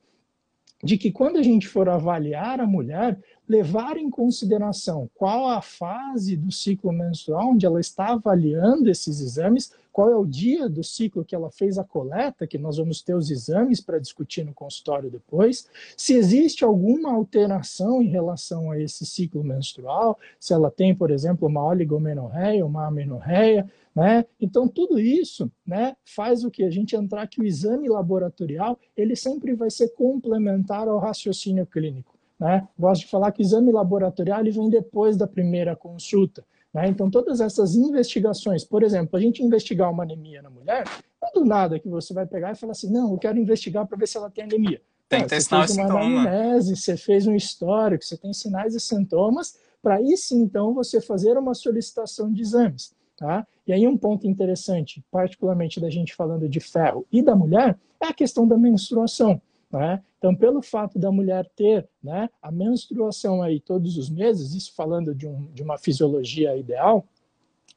de 0.82 0.96
que 0.96 1.10
quando 1.10 1.36
a 1.36 1.42
gente 1.42 1.68
for 1.68 1.88
avaliar 1.88 2.60
a 2.60 2.66
mulher, 2.66 3.18
levar 3.46 3.96
em 3.96 4.08
consideração 4.08 5.10
qual 5.14 5.48
a 5.48 5.60
fase 5.60 6.36
do 6.36 6.50
ciclo 6.50 6.92
menstrual 6.92 7.50
onde 7.50 7.66
ela 7.66 7.80
está 7.80 8.12
avaliando 8.12 8.88
esses 8.88 9.20
exames, 9.20 9.72
qual 10.00 10.10
é 10.10 10.16
o 10.16 10.24
dia 10.24 10.66
do 10.66 10.82
ciclo 10.82 11.22
que 11.22 11.34
ela 11.34 11.50
fez 11.50 11.76
a 11.76 11.84
coleta, 11.84 12.46
que 12.46 12.56
nós 12.56 12.78
vamos 12.78 13.02
ter 13.02 13.14
os 13.14 13.30
exames 13.30 13.82
para 13.82 13.98
discutir 13.98 14.42
no 14.46 14.54
consultório 14.54 15.10
depois, 15.10 15.68
se 15.94 16.14
existe 16.14 16.64
alguma 16.64 17.12
alteração 17.12 18.00
em 18.00 18.06
relação 18.06 18.70
a 18.70 18.80
esse 18.80 19.04
ciclo 19.04 19.44
menstrual, 19.44 20.18
se 20.38 20.54
ela 20.54 20.70
tem, 20.70 20.94
por 20.94 21.10
exemplo, 21.10 21.46
uma 21.46 21.62
oligomenorreia, 21.62 22.64
uma 22.64 22.86
amenorreia, 22.86 23.70
né? 23.94 24.24
Então, 24.40 24.66
tudo 24.66 24.98
isso 24.98 25.52
né, 25.66 25.94
faz 26.02 26.44
o 26.44 26.50
que? 26.50 26.64
A 26.64 26.70
gente 26.70 26.96
entrar 26.96 27.26
que 27.26 27.38
o 27.38 27.44
exame 27.44 27.86
laboratorial 27.86 28.78
ele 28.96 29.14
sempre 29.14 29.54
vai 29.54 29.68
ser 29.68 29.90
complementar 29.90 30.88
ao 30.88 30.98
raciocínio 30.98 31.66
clínico. 31.66 32.18
Né? 32.38 32.66
Gosto 32.78 33.02
de 33.02 33.08
falar 33.08 33.32
que 33.32 33.42
o 33.42 33.44
exame 33.44 33.70
laboratorial 33.70 34.40
ele 34.40 34.50
vem 34.50 34.70
depois 34.70 35.14
da 35.14 35.26
primeira 35.26 35.76
consulta. 35.76 36.42
Né? 36.72 36.88
Então, 36.88 37.10
todas 37.10 37.40
essas 37.40 37.74
investigações, 37.74 38.64
por 38.64 38.82
exemplo, 38.82 39.16
a 39.16 39.20
gente 39.20 39.42
investigar 39.42 39.90
uma 39.90 40.04
anemia 40.04 40.40
na 40.40 40.50
mulher, 40.50 40.84
não 41.20 41.28
é 41.28 41.32
do 41.32 41.44
nada 41.44 41.78
que 41.78 41.88
você 41.88 42.14
vai 42.14 42.26
pegar 42.26 42.52
e 42.52 42.54
falar 42.54 42.72
assim, 42.72 42.90
não, 42.90 43.12
eu 43.12 43.18
quero 43.18 43.38
investigar 43.38 43.86
para 43.86 43.98
ver 43.98 44.06
se 44.06 44.16
ela 44.16 44.30
tem 44.30 44.44
anemia. 44.44 44.80
Tem 45.08 45.22
que 45.22 45.28
ter 45.28 45.40
sinais 45.40 45.70
e 45.70 45.74
sintomas. 45.74 46.26
Anamnese, 46.26 46.76
você 46.76 46.96
fez 46.96 47.26
um 47.26 47.34
histórico, 47.34 48.04
você 48.04 48.16
tem 48.16 48.32
sinais 48.32 48.74
e 48.74 48.80
sintomas, 48.80 49.58
para 49.82 49.96
aí 49.96 50.16
sim, 50.16 50.40
então, 50.42 50.72
você 50.72 51.00
fazer 51.00 51.36
uma 51.36 51.54
solicitação 51.54 52.32
de 52.32 52.42
exames. 52.42 52.94
Tá? 53.16 53.46
E 53.66 53.72
aí 53.72 53.86
um 53.86 53.98
ponto 53.98 54.26
interessante, 54.26 55.04
particularmente 55.10 55.78
da 55.78 55.90
gente 55.90 56.14
falando 56.14 56.48
de 56.48 56.58
ferro 56.58 57.06
e 57.12 57.20
da 57.20 57.36
mulher, 57.36 57.76
é 58.00 58.06
a 58.06 58.14
questão 58.14 58.48
da 58.48 58.56
menstruação. 58.56 59.42
Né? 59.70 60.02
Então, 60.18 60.34
pelo 60.34 60.60
fato 60.62 60.98
da 60.98 61.12
mulher 61.12 61.48
ter 61.54 61.88
né, 62.02 62.28
a 62.42 62.50
menstruação 62.50 63.40
aí 63.42 63.60
todos 63.60 63.96
os 63.96 64.10
meses, 64.10 64.52
isso 64.54 64.74
falando 64.74 65.14
de, 65.14 65.26
um, 65.26 65.46
de 65.52 65.62
uma 65.62 65.78
fisiologia 65.78 66.56
ideal, 66.56 67.06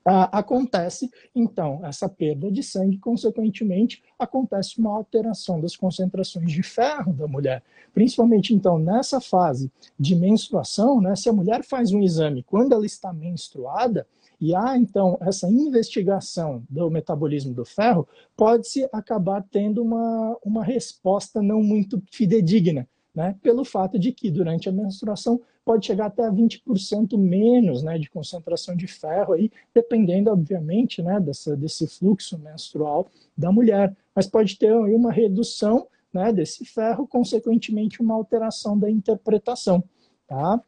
acontece, 0.06 1.10
então, 1.34 1.80
essa 1.86 2.10
perda 2.10 2.52
de 2.52 2.62
sangue, 2.62 2.98
consequentemente, 2.98 4.04
acontece 4.20 4.78
uma 4.78 4.92
alteração 4.92 5.62
das 5.62 5.78
concentrações 5.78 6.52
de 6.52 6.62
ferro 6.62 7.14
da 7.14 7.26
mulher. 7.26 7.64
Principalmente, 7.94 8.54
então, 8.54 8.78
nessa 8.78 9.22
fase 9.22 9.72
de 9.98 10.16
menstruação, 10.16 11.00
né, 11.00 11.16
se 11.16 11.30
a 11.30 11.34
mulher 11.34 11.64
faz 11.64 11.94
um 11.94 12.02
exame 12.02 12.44
quando 12.44 12.74
ela 12.74 12.86
está 12.86 13.14
menstruada, 13.14 14.06
e 14.40 14.56
há, 14.56 14.78
então, 14.78 15.18
essa 15.22 15.48
investigação 15.48 16.64
do 16.70 16.90
metabolismo 16.90 17.54
do 17.54 17.66
ferro, 17.66 18.08
pode-se 18.36 18.88
acabar 18.92 19.44
tendo 19.52 19.82
uma, 19.82 20.38
uma 20.44 20.64
resposta 20.64 21.42
não 21.42 21.62
muito 21.62 22.02
fidedigna, 22.12 22.88
né? 23.16 23.36
pelo 23.42 23.64
fato 23.64 23.98
de 23.98 24.12
que 24.12 24.30
durante 24.30 24.68
a 24.68 24.72
menstruação 24.72 25.40
pode 25.64 25.86
chegar 25.86 26.08
até 26.08 26.26
a 26.26 26.32
20% 26.32 27.18
menos 27.18 27.84
né, 27.84 27.98
de 27.98 28.10
concentração 28.10 28.76
de 28.76 28.88
ferro, 28.88 29.34
aí, 29.34 29.50
dependendo, 29.74 30.30
obviamente, 30.30 31.02
né, 31.02 31.20
dessa, 31.20 31.56
desse 31.56 31.88
fluxo 31.88 32.38
menstrual 32.38 33.08
da 33.38 33.52
mulher. 33.52 33.96
Mas 34.14 34.28
pode 34.28 34.58
ter 34.58 34.74
aí, 34.74 34.94
uma 34.94 35.12
redução 35.12 35.88
né, 36.14 36.32
desse 36.32 36.66
ferro, 36.66 37.08
consequentemente, 37.08 38.02
uma 38.02 38.14
alteração 38.14 38.78
da 38.78 38.90
interpretação. 38.90 39.84
Tá? 40.28 40.62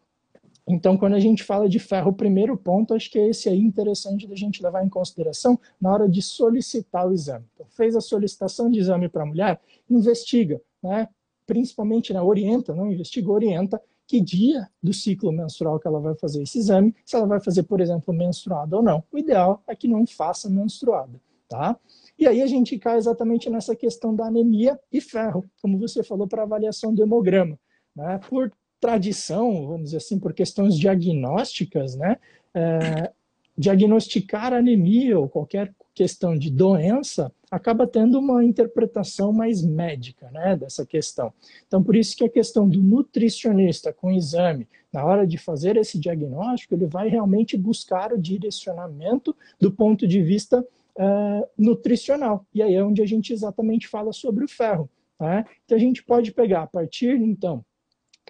Então, 0.67 0.97
quando 0.97 1.13
a 1.13 1.19
gente 1.19 1.43
fala 1.43 1.69
de 1.69 1.77
ferro, 1.77 2.09
o 2.09 2.15
primeiro 2.15 2.57
ponto, 2.57 2.95
acho 2.95 3.11
que 3.11 3.19
é 3.19 3.29
esse 3.29 3.47
aí 3.47 3.59
interessante 3.59 4.27
da 4.27 4.35
gente 4.35 4.63
levar 4.63 4.83
em 4.83 4.89
consideração 4.89 5.59
na 5.79 5.93
hora 5.93 6.09
de 6.09 6.21
solicitar 6.21 7.07
o 7.07 7.13
exame. 7.13 7.45
Então, 7.53 7.67
fez 7.69 7.95
a 7.95 8.01
solicitação 8.01 8.69
de 8.69 8.79
exame 8.79 9.07
para 9.07 9.23
a 9.23 9.25
mulher, 9.25 9.61
investiga, 9.87 10.59
né? 10.81 11.07
principalmente, 11.45 12.11
né, 12.11 12.21
orienta, 12.21 12.73
não 12.73 12.91
investiga, 12.91 13.31
orienta 13.31 13.81
que 14.07 14.21
dia 14.21 14.67
do 14.81 14.93
ciclo 14.93 15.31
menstrual 15.31 15.79
que 15.79 15.87
ela 15.87 15.99
vai 15.99 16.15
fazer 16.15 16.43
esse 16.43 16.59
exame, 16.59 16.95
se 17.05 17.15
ela 17.15 17.25
vai 17.25 17.39
fazer, 17.39 17.63
por 17.63 17.81
exemplo, 17.81 18.13
menstruada 18.13 18.75
ou 18.75 18.83
não. 18.83 19.03
O 19.11 19.17
ideal 19.17 19.63
é 19.67 19.75
que 19.75 19.87
não 19.87 20.05
faça 20.05 20.49
menstruada, 20.49 21.19
tá? 21.47 21.77
E 22.17 22.27
aí 22.27 22.41
a 22.41 22.47
gente 22.47 22.77
cai 22.77 22.97
exatamente 22.97 23.49
nessa 23.49 23.75
questão 23.75 24.15
da 24.15 24.25
anemia 24.25 24.79
e 24.91 25.01
ferro, 25.01 25.43
como 25.61 25.77
você 25.77 26.03
falou, 26.03 26.27
para 26.27 26.43
avaliação 26.43 26.93
do 26.93 27.01
hemograma. 27.01 27.59
Né? 27.95 28.19
Por 28.29 28.51
tradição, 28.85 29.65
vamos 29.65 29.85
dizer 29.85 29.97
assim, 29.97 30.19
por 30.19 30.31
questões 30.31 30.77
diagnósticas, 30.77 31.95
né, 31.95 32.17
é, 32.53 33.11
diagnosticar 33.57 34.53
anemia 34.53 35.17
ou 35.17 35.27
qualquer 35.27 35.73
questão 35.91 36.37
de 36.37 36.51
doença 36.51 37.31
acaba 37.49 37.87
tendo 37.87 38.19
uma 38.19 38.43
interpretação 38.43 39.33
mais 39.33 39.63
médica 39.63 40.29
né, 40.29 40.55
dessa 40.55 40.85
questão. 40.85 41.33
Então, 41.65 41.81
por 41.81 41.95
isso 41.95 42.15
que 42.15 42.25
a 42.25 42.29
questão 42.29 42.69
do 42.69 42.79
nutricionista 42.79 43.91
com 43.91 44.11
exame, 44.11 44.67
na 44.93 45.03
hora 45.03 45.25
de 45.25 45.39
fazer 45.39 45.77
esse 45.77 45.97
diagnóstico, 45.97 46.75
ele 46.75 46.85
vai 46.85 47.07
realmente 47.07 47.57
buscar 47.57 48.13
o 48.13 48.21
direcionamento 48.21 49.35
do 49.59 49.71
ponto 49.71 50.05
de 50.05 50.21
vista 50.21 50.59
uh, 50.59 51.47
nutricional. 51.57 52.45
E 52.53 52.61
aí 52.61 52.75
é 52.75 52.83
onde 52.83 53.01
a 53.01 53.05
gente 53.05 53.33
exatamente 53.33 53.87
fala 53.87 54.13
sobre 54.13 54.45
o 54.45 54.47
ferro. 54.47 54.87
Né? 55.19 55.43
Então, 55.63 55.75
a 55.75 55.81
gente 55.81 56.03
pode 56.03 56.31
pegar 56.33 56.63
a 56.63 56.67
partir, 56.67 57.15
então, 57.15 57.65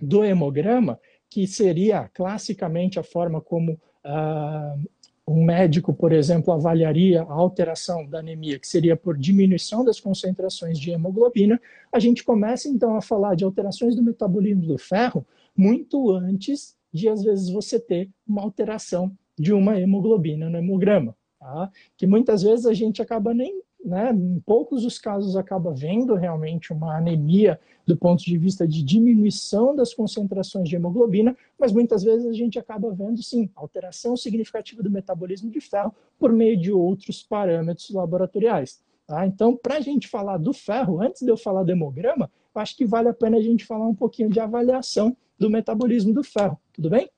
do 0.01 0.23
hemograma, 0.23 0.99
que 1.29 1.47
seria 1.47 2.09
classicamente 2.13 2.99
a 2.99 3.03
forma 3.03 3.41
como 3.41 3.73
uh, 3.73 4.89
um 5.27 5.43
médico, 5.43 5.93
por 5.93 6.11
exemplo, 6.11 6.53
avaliaria 6.53 7.23
a 7.23 7.33
alteração 7.33 8.05
da 8.05 8.19
anemia, 8.19 8.59
que 8.59 8.67
seria 8.67 8.95
por 8.95 9.17
diminuição 9.17 9.83
das 9.83 9.99
concentrações 9.99 10.79
de 10.79 10.91
hemoglobina, 10.91 11.59
a 11.91 11.99
gente 11.99 12.23
começa 12.23 12.69
então 12.69 12.95
a 12.95 13.01
falar 13.01 13.35
de 13.35 13.43
alterações 13.43 13.95
do 13.95 14.03
metabolismo 14.03 14.67
do 14.67 14.77
ferro 14.77 15.25
muito 15.57 16.11
antes 16.11 16.75
de, 16.93 17.09
às 17.09 17.23
vezes, 17.23 17.49
você 17.49 17.79
ter 17.79 18.09
uma 18.27 18.41
alteração 18.43 19.11
de 19.37 19.51
uma 19.51 19.79
hemoglobina 19.79 20.49
no 20.49 20.57
hemograma. 20.57 21.15
Tá? 21.39 21.71
Que 21.97 22.05
muitas 22.05 22.43
vezes 22.43 22.65
a 22.65 22.73
gente 22.73 23.01
acaba 23.01 23.33
nem 23.33 23.61
né, 23.85 24.11
em 24.11 24.39
poucos 24.39 24.83
os 24.83 24.97
casos 24.97 25.37
acaba 25.37 25.71
vendo 25.71 26.15
realmente 26.15 26.73
uma 26.73 26.97
anemia 26.97 27.59
do 27.85 27.95
ponto 27.95 28.23
de 28.23 28.35
vista 28.35 28.67
de 28.67 28.83
diminuição 28.83 29.75
das 29.75 29.93
concentrações 29.93 30.67
de 30.67 30.75
hemoglobina, 30.75 31.37
mas 31.57 31.71
muitas 31.71 32.03
vezes 32.03 32.25
a 32.25 32.33
gente 32.33 32.57
acaba 32.57 32.91
vendo, 32.91 33.21
sim, 33.21 33.47
alteração 33.55 34.17
significativa 34.17 34.81
do 34.81 34.89
metabolismo 34.89 35.51
de 35.51 35.61
ferro 35.61 35.93
por 36.17 36.33
meio 36.33 36.57
de 36.59 36.71
outros 36.71 37.21
parâmetros 37.21 37.91
laboratoriais. 37.91 38.81
Tá? 39.05 39.27
Então, 39.27 39.55
para 39.55 39.77
a 39.77 39.81
gente 39.81 40.07
falar 40.07 40.37
do 40.37 40.51
ferro, 40.51 40.99
antes 40.99 41.21
de 41.21 41.29
eu 41.29 41.37
falar 41.37 41.61
do 41.63 41.71
hemograma, 41.71 42.31
acho 42.55 42.75
que 42.75 42.85
vale 42.85 43.09
a 43.09 43.13
pena 43.13 43.37
a 43.37 43.41
gente 43.41 43.65
falar 43.65 43.87
um 43.87 43.93
pouquinho 43.93 44.29
de 44.29 44.39
avaliação 44.39 45.15
do 45.37 45.49
metabolismo 45.49 46.11
do 46.11 46.23
ferro. 46.23 46.59
Tudo 46.73 46.89
bem? 46.89 47.09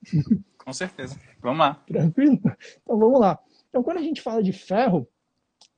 Com 0.58 0.74
certeza. 0.74 1.18
Vamos 1.42 1.60
lá. 1.60 1.76
Tranquilo? 1.88 2.42
Então, 2.84 3.00
vamos 3.00 3.20
lá. 3.22 3.40
Então, 3.70 3.82
quando 3.82 4.00
a 4.00 4.02
gente 4.02 4.22
fala 4.22 4.44
de 4.44 4.52
ferro, 4.52 5.08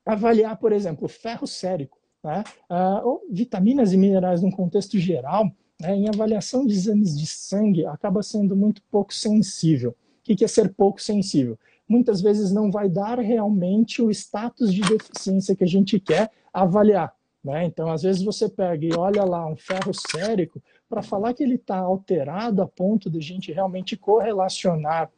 avaliar, 0.04 0.56
por 0.56 0.72
exemplo, 0.72 1.08
ferro 1.08 1.46
sérico, 1.46 1.98
né? 2.22 2.44
Ah, 2.68 3.00
ou 3.04 3.22
vitaminas 3.30 3.92
e 3.92 3.96
minerais 3.96 4.42
num 4.42 4.50
contexto 4.50 4.98
geral, 4.98 5.50
né? 5.80 5.94
em 5.94 6.08
avaliação 6.08 6.66
de 6.66 6.74
exames 6.74 7.18
de 7.18 7.26
sangue, 7.26 7.86
acaba 7.86 8.22
sendo 8.22 8.54
muito 8.54 8.82
pouco 8.90 9.14
sensível. 9.14 9.90
O 9.90 10.22
que 10.22 10.44
é 10.44 10.48
ser 10.48 10.72
pouco 10.74 11.00
sensível? 11.00 11.58
Muitas 11.88 12.20
vezes 12.20 12.52
não 12.52 12.70
vai 12.70 12.88
dar 12.88 13.18
realmente 13.18 14.00
o 14.00 14.10
status 14.10 14.72
de 14.72 14.82
deficiência 14.82 15.56
que 15.56 15.64
a 15.64 15.66
gente 15.66 15.98
quer 15.98 16.30
avaliar. 16.52 17.12
Né? 17.42 17.64
Então, 17.64 17.90
às 17.90 18.02
vezes 18.02 18.22
você 18.22 18.48
pega 18.48 18.84
e 18.84 18.94
olha 18.94 19.24
lá 19.24 19.46
um 19.46 19.56
ferro 19.56 19.92
sérico, 19.92 20.62
para 20.88 21.02
falar 21.02 21.32
que 21.34 21.42
ele 21.42 21.54
está 21.54 21.78
alterado 21.78 22.60
a 22.60 22.66
ponto 22.66 23.08
de 23.08 23.18
a 23.18 23.22
gente 23.22 23.52
realmente 23.52 23.96
correlacionar 23.96 25.10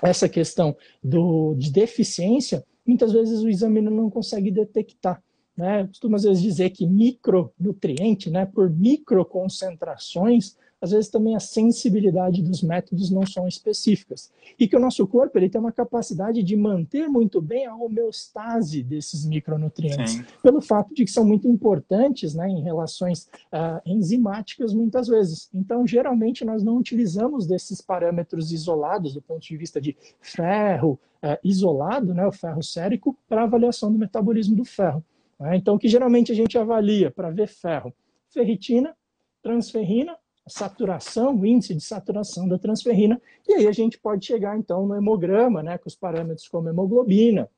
essa 0.00 0.28
questão 0.28 0.76
do, 1.02 1.54
de 1.56 1.72
deficiência, 1.72 2.64
muitas 2.86 3.12
vezes 3.12 3.40
o 3.40 3.48
exame 3.48 3.80
não 3.80 4.10
consegue 4.10 4.50
detectar. 4.50 5.22
Né? 5.56 5.86
Costuma 5.86 6.16
às 6.16 6.24
vezes 6.24 6.42
dizer 6.42 6.70
que 6.70 6.86
micronutriente, 6.86 8.30
né, 8.30 8.46
por 8.46 8.70
microconcentrações, 8.70 10.56
às 10.82 10.90
vezes 10.90 11.08
também 11.08 11.36
a 11.36 11.40
sensibilidade 11.40 12.42
dos 12.42 12.60
métodos 12.60 13.08
não 13.08 13.24
são 13.24 13.46
específicas. 13.46 14.32
E 14.58 14.66
que 14.66 14.76
o 14.76 14.80
nosso 14.80 15.06
corpo 15.06 15.38
ele 15.38 15.48
tem 15.48 15.60
uma 15.60 15.70
capacidade 15.70 16.42
de 16.42 16.56
manter 16.56 17.06
muito 17.08 17.40
bem 17.40 17.66
a 17.66 17.76
homeostase 17.76 18.82
desses 18.82 19.24
micronutrientes, 19.24 20.14
Sim. 20.14 20.24
pelo 20.42 20.60
fato 20.60 20.92
de 20.92 21.04
que 21.04 21.10
são 21.12 21.24
muito 21.24 21.46
importantes 21.46 22.34
né, 22.34 22.48
em 22.48 22.60
relações 22.62 23.28
uh, 23.52 23.80
enzimáticas 23.86 24.74
muitas 24.74 25.06
vezes. 25.06 25.48
Então, 25.54 25.86
geralmente, 25.86 26.44
nós 26.44 26.64
não 26.64 26.78
utilizamos 26.78 27.46
desses 27.46 27.80
parâmetros 27.80 28.50
isolados 28.50 29.14
do 29.14 29.22
ponto 29.22 29.46
de 29.46 29.56
vista 29.56 29.80
de 29.80 29.96
ferro, 30.20 30.98
uh, 31.22 31.38
isolado, 31.44 32.12
né, 32.12 32.26
o 32.26 32.32
ferro 32.32 32.60
sérico, 32.60 33.16
para 33.28 33.44
avaliação 33.44 33.92
do 33.92 33.98
metabolismo 34.00 34.56
do 34.56 34.64
ferro. 34.64 35.04
Né? 35.38 35.58
Então, 35.58 35.76
o 35.76 35.78
que 35.78 35.86
geralmente 35.86 36.32
a 36.32 36.34
gente 36.34 36.58
avalia 36.58 37.08
para 37.08 37.30
ver 37.30 37.46
ferro? 37.46 37.94
Ferritina, 38.28 38.96
transferrina 39.40 40.16
saturação, 40.46 41.36
o 41.36 41.46
índice 41.46 41.74
de 41.74 41.82
saturação 41.82 42.48
da 42.48 42.58
transferrina, 42.58 43.20
e 43.48 43.54
aí 43.54 43.66
a 43.66 43.72
gente 43.72 43.98
pode 43.98 44.26
chegar 44.26 44.58
então 44.58 44.86
no 44.86 44.96
hemograma, 44.96 45.62
né, 45.62 45.78
com 45.78 45.88
os 45.88 45.94
parâmetros 45.94 46.48
como 46.48 46.68
hemoglobina, 46.68 47.48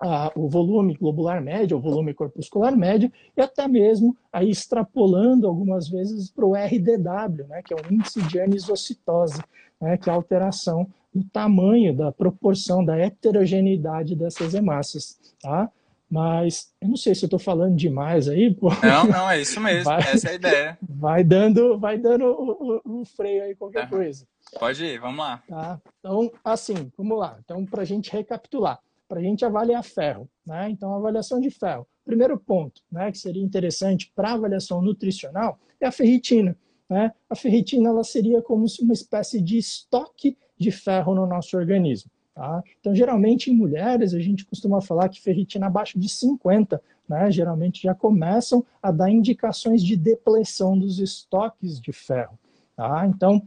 a, 0.00 0.30
o 0.36 0.48
volume 0.48 0.94
globular 0.94 1.42
médio, 1.42 1.76
o 1.76 1.80
volume 1.80 2.14
corpuscular 2.14 2.76
médio, 2.76 3.12
e 3.36 3.40
até 3.40 3.66
mesmo 3.66 4.16
aí 4.32 4.50
extrapolando 4.50 5.46
algumas 5.46 5.88
vezes 5.88 6.30
para 6.30 6.46
o 6.46 6.54
RDW, 6.54 7.46
né, 7.48 7.62
que 7.62 7.74
é 7.74 7.76
o 7.76 7.92
índice 7.92 8.22
de 8.22 8.40
anisocitose, 8.40 9.42
né, 9.80 9.96
que 9.96 10.08
é 10.08 10.12
a 10.12 10.16
alteração 10.16 10.86
do 11.14 11.24
tamanho, 11.24 11.96
da 11.96 12.12
proporção, 12.12 12.84
da 12.84 12.96
heterogeneidade 12.96 14.14
dessas 14.14 14.54
hemácias. 14.54 15.18
Tá? 15.42 15.70
Mas 16.10 16.72
eu 16.80 16.88
não 16.88 16.96
sei 16.96 17.14
se 17.14 17.24
eu 17.24 17.26
estou 17.26 17.38
falando 17.38 17.76
demais 17.76 18.28
aí. 18.28 18.54
Pô. 18.54 18.70
Não, 18.82 19.06
não, 19.06 19.30
é 19.30 19.40
isso 19.40 19.60
mesmo. 19.60 19.84
Vai, 19.84 20.00
essa 20.00 20.28
é 20.28 20.30
a 20.32 20.34
ideia. 20.34 20.78
Vai 20.80 21.22
dando, 21.22 21.78
vai 21.78 21.98
dando 21.98 22.24
o, 22.24 22.80
o, 22.84 23.00
o 23.00 23.04
freio 23.04 23.44
aí, 23.44 23.54
qualquer 23.54 23.84
uhum. 23.84 23.90
coisa. 23.90 24.26
Pode 24.58 24.82
ir, 24.82 24.98
vamos 24.98 25.18
lá. 25.18 25.42
Tá? 25.46 25.80
Então, 25.98 26.32
assim, 26.42 26.90
vamos 26.96 27.18
lá. 27.18 27.38
Então, 27.44 27.64
para 27.66 27.82
a 27.82 27.84
gente 27.84 28.10
recapitular, 28.10 28.80
para 29.06 29.20
a 29.20 29.22
gente 29.22 29.44
avaliar 29.44 29.84
ferro, 29.84 30.28
né? 30.46 30.70
Então, 30.70 30.94
avaliação 30.94 31.40
de 31.40 31.50
ferro. 31.50 31.86
Primeiro 32.04 32.38
ponto, 32.38 32.80
né, 32.90 33.12
que 33.12 33.18
seria 33.18 33.42
interessante 33.42 34.10
para 34.16 34.32
avaliação 34.32 34.80
nutricional 34.80 35.58
é 35.78 35.86
a 35.86 35.92
ferritina. 35.92 36.56
Né? 36.88 37.12
A 37.28 37.34
ferritina 37.34 37.90
ela 37.90 38.02
seria 38.02 38.40
como 38.40 38.64
uma 38.80 38.94
espécie 38.94 39.42
de 39.42 39.58
estoque 39.58 40.36
de 40.56 40.70
ferro 40.70 41.14
no 41.14 41.26
nosso 41.26 41.56
organismo. 41.56 42.10
Tá? 42.38 42.62
Então, 42.78 42.94
geralmente 42.94 43.50
em 43.50 43.56
mulheres, 43.56 44.14
a 44.14 44.20
gente 44.20 44.44
costuma 44.44 44.80
falar 44.80 45.08
que 45.08 45.20
ferritina 45.20 45.66
abaixo 45.66 45.98
de 45.98 46.08
50, 46.08 46.80
né, 47.08 47.28
geralmente 47.32 47.82
já 47.82 47.96
começam 47.96 48.64
a 48.80 48.92
dar 48.92 49.10
indicações 49.10 49.82
de 49.82 49.96
depleção 49.96 50.78
dos 50.78 51.00
estoques 51.00 51.80
de 51.80 51.92
ferro. 51.92 52.38
Tá? 52.76 53.04
Então, 53.08 53.42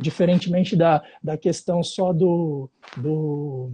diferentemente 0.00 0.74
da, 0.74 1.04
da 1.22 1.36
questão 1.36 1.84
só 1.84 2.12
do, 2.12 2.68
do, 2.96 3.70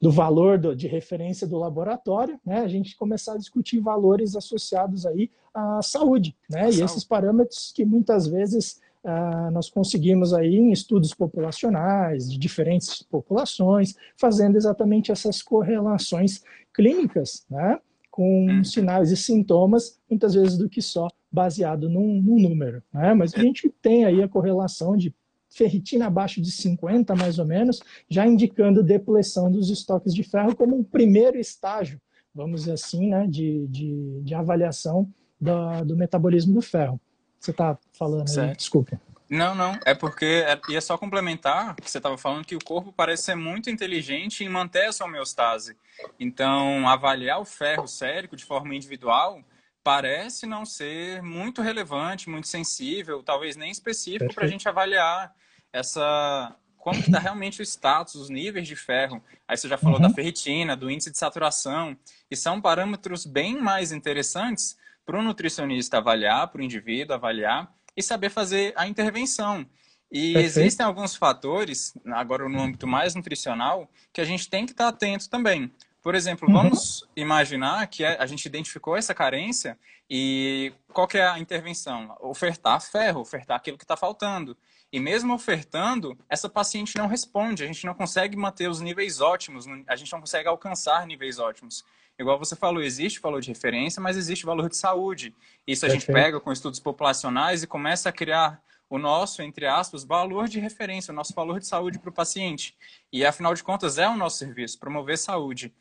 do 0.00 0.10
valor 0.10 0.56
do, 0.56 0.74
de 0.74 0.88
referência 0.88 1.46
do 1.46 1.58
laboratório, 1.58 2.40
né, 2.42 2.60
a 2.60 2.68
gente 2.68 2.96
começar 2.96 3.34
a 3.34 3.38
discutir 3.38 3.80
valores 3.80 4.34
associados 4.34 5.04
aí 5.04 5.30
à 5.52 5.82
saúde, 5.82 6.34
né, 6.48 6.70
e 6.70 6.80
esses 6.80 7.04
parâmetros 7.04 7.70
que 7.70 7.84
muitas 7.84 8.26
vezes 8.26 8.80
ah, 9.04 9.50
nós 9.50 9.70
conseguimos 9.70 10.34
aí 10.34 10.56
em 10.56 10.72
estudos 10.72 11.14
populacionais 11.14 12.30
de 12.30 12.38
diferentes 12.38 13.02
populações, 13.02 13.94
fazendo 14.16 14.56
exatamente 14.56 15.10
essas 15.10 15.42
correlações 15.42 16.42
clínicas, 16.74 17.44
né, 17.48 17.78
com 18.10 18.50
hum. 18.50 18.64
sinais 18.64 19.10
e 19.10 19.16
sintomas, 19.16 19.98
muitas 20.08 20.34
vezes 20.34 20.58
do 20.58 20.68
que 20.68 20.82
só 20.82 21.08
baseado 21.32 21.88
num, 21.88 22.20
num 22.20 22.40
número, 22.40 22.82
né? 22.92 23.14
Mas 23.14 23.32
a 23.34 23.38
gente 23.38 23.70
tem 23.80 24.04
aí 24.04 24.20
a 24.20 24.28
correlação 24.28 24.96
de 24.96 25.14
ferritina 25.48 26.06
abaixo 26.06 26.40
de 26.40 26.50
50, 26.50 27.14
mais 27.14 27.38
ou 27.38 27.46
menos, 27.46 27.80
já 28.08 28.26
indicando 28.26 28.82
depleção 28.82 29.50
dos 29.50 29.70
estoques 29.70 30.12
de 30.12 30.22
ferro 30.22 30.54
como 30.54 30.76
um 30.76 30.82
primeiro 30.82 31.38
estágio, 31.38 32.00
vamos 32.34 32.62
dizer 32.62 32.72
assim, 32.72 33.08
né, 33.08 33.26
de, 33.26 33.66
de, 33.68 34.20
de 34.22 34.34
avaliação 34.34 35.08
do, 35.40 35.84
do 35.84 35.96
metabolismo 35.96 36.54
do 36.54 36.60
ferro 36.60 37.00
você 37.40 37.50
está 37.50 37.78
falando 37.92 38.28
aí? 38.38 38.54
Desculpa. 38.54 39.00
Não, 39.28 39.54
não. 39.54 39.78
É 39.86 39.94
porque 39.94 40.44
é, 40.44 40.60
ia 40.68 40.80
só 40.80 40.98
complementar 40.98 41.76
que 41.76 41.88
você 41.88 41.98
estava 41.98 42.18
falando 42.18 42.44
que 42.44 42.56
o 42.56 42.64
corpo 42.64 42.92
parece 42.92 43.22
ser 43.24 43.36
muito 43.36 43.70
inteligente 43.70 44.44
em 44.44 44.48
manter 44.48 44.88
essa 44.88 45.04
homeostase. 45.04 45.76
Então, 46.18 46.88
avaliar 46.88 47.40
o 47.40 47.44
ferro 47.44 47.86
sérico 47.86 48.36
de 48.36 48.44
forma 48.44 48.74
individual 48.74 49.40
parece 49.84 50.46
não 50.46 50.66
ser 50.66 51.22
muito 51.22 51.62
relevante, 51.62 52.28
muito 52.28 52.48
sensível, 52.48 53.22
talvez 53.22 53.56
nem 53.56 53.70
específico 53.70 54.34
para 54.34 54.44
a 54.44 54.48
gente 54.48 54.68
avaliar 54.68 55.34
essa 55.72 56.54
como 56.76 56.98
está 56.98 57.18
realmente 57.18 57.60
o 57.60 57.62
status, 57.62 58.14
os 58.14 58.30
níveis 58.30 58.66
de 58.66 58.74
ferro. 58.74 59.22
Aí 59.46 59.56
você 59.56 59.68
já 59.68 59.76
falou 59.76 60.00
uhum. 60.00 60.08
da 60.08 60.14
ferritina, 60.14 60.74
do 60.74 60.90
índice 60.90 61.10
de 61.10 61.18
saturação, 61.18 61.96
e 62.30 62.34
são 62.34 62.60
parâmetros 62.60 63.26
bem 63.26 63.60
mais 63.60 63.92
interessantes 63.92 64.76
para 65.10 65.18
o 65.18 65.22
nutricionista 65.24 65.98
avaliar, 65.98 66.46
para 66.46 66.60
o 66.60 66.64
indivíduo 66.64 67.16
avaliar 67.16 67.68
e 67.96 68.02
saber 68.02 68.30
fazer 68.30 68.72
a 68.76 68.86
intervenção. 68.86 69.66
E 70.08 70.34
Perfeito. 70.34 70.58
existem 70.60 70.86
alguns 70.86 71.16
fatores, 71.16 71.92
agora 72.12 72.48
no 72.48 72.60
âmbito 72.60 72.86
mais 72.86 73.16
nutricional, 73.16 73.90
que 74.12 74.20
a 74.20 74.24
gente 74.24 74.48
tem 74.48 74.64
que 74.64 74.70
estar 74.70 74.86
atento 74.86 75.28
também. 75.28 75.68
Por 76.00 76.14
exemplo, 76.14 76.46
uhum. 76.46 76.54
vamos 76.54 77.04
imaginar 77.16 77.84
que 77.88 78.04
a 78.04 78.24
gente 78.24 78.46
identificou 78.46 78.96
essa 78.96 79.12
carência 79.12 79.76
e 80.08 80.72
qual 80.92 81.08
que 81.08 81.18
é 81.18 81.26
a 81.26 81.40
intervenção? 81.40 82.16
Ofertar 82.20 82.80
ferro, 82.80 83.20
ofertar 83.20 83.56
aquilo 83.56 83.76
que 83.76 83.84
está 83.84 83.96
faltando. 83.96 84.56
E 84.92 85.00
mesmo 85.00 85.34
ofertando, 85.34 86.16
essa 86.28 86.48
paciente 86.48 86.96
não 86.96 87.08
responde, 87.08 87.64
a 87.64 87.66
gente 87.66 87.84
não 87.84 87.94
consegue 87.94 88.36
manter 88.36 88.70
os 88.70 88.80
níveis 88.80 89.20
ótimos, 89.20 89.66
a 89.88 89.96
gente 89.96 90.12
não 90.12 90.20
consegue 90.20 90.48
alcançar 90.48 91.04
níveis 91.04 91.40
ótimos. 91.40 91.84
Igual 92.20 92.38
você 92.38 92.54
falou, 92.54 92.82
existe 92.82 93.18
valor 93.18 93.40
de 93.40 93.48
referência, 93.48 94.00
mas 94.00 94.14
existe 94.14 94.44
valor 94.44 94.68
de 94.68 94.76
saúde. 94.76 95.34
Isso 95.66 95.86
a 95.86 95.88
Perfeito. 95.88 96.06
gente 96.06 96.14
pega 96.14 96.38
com 96.38 96.52
estudos 96.52 96.78
populacionais 96.78 97.62
e 97.62 97.66
começa 97.66 98.10
a 98.10 98.12
criar 98.12 98.62
o 98.90 98.98
nosso, 98.98 99.40
entre 99.40 99.66
aspas, 99.66 100.04
valor 100.04 100.46
de 100.46 100.60
referência, 100.60 101.12
o 101.12 101.14
nosso 101.14 101.32
valor 101.32 101.60
de 101.60 101.66
saúde 101.66 101.98
para 101.98 102.10
o 102.10 102.12
paciente. 102.12 102.76
E, 103.10 103.24
afinal 103.24 103.54
de 103.54 103.62
contas, 103.62 103.96
é 103.96 104.06
o 104.06 104.18
nosso 104.18 104.36
serviço, 104.36 104.78
promover 104.78 105.16
saúde. 105.16 105.72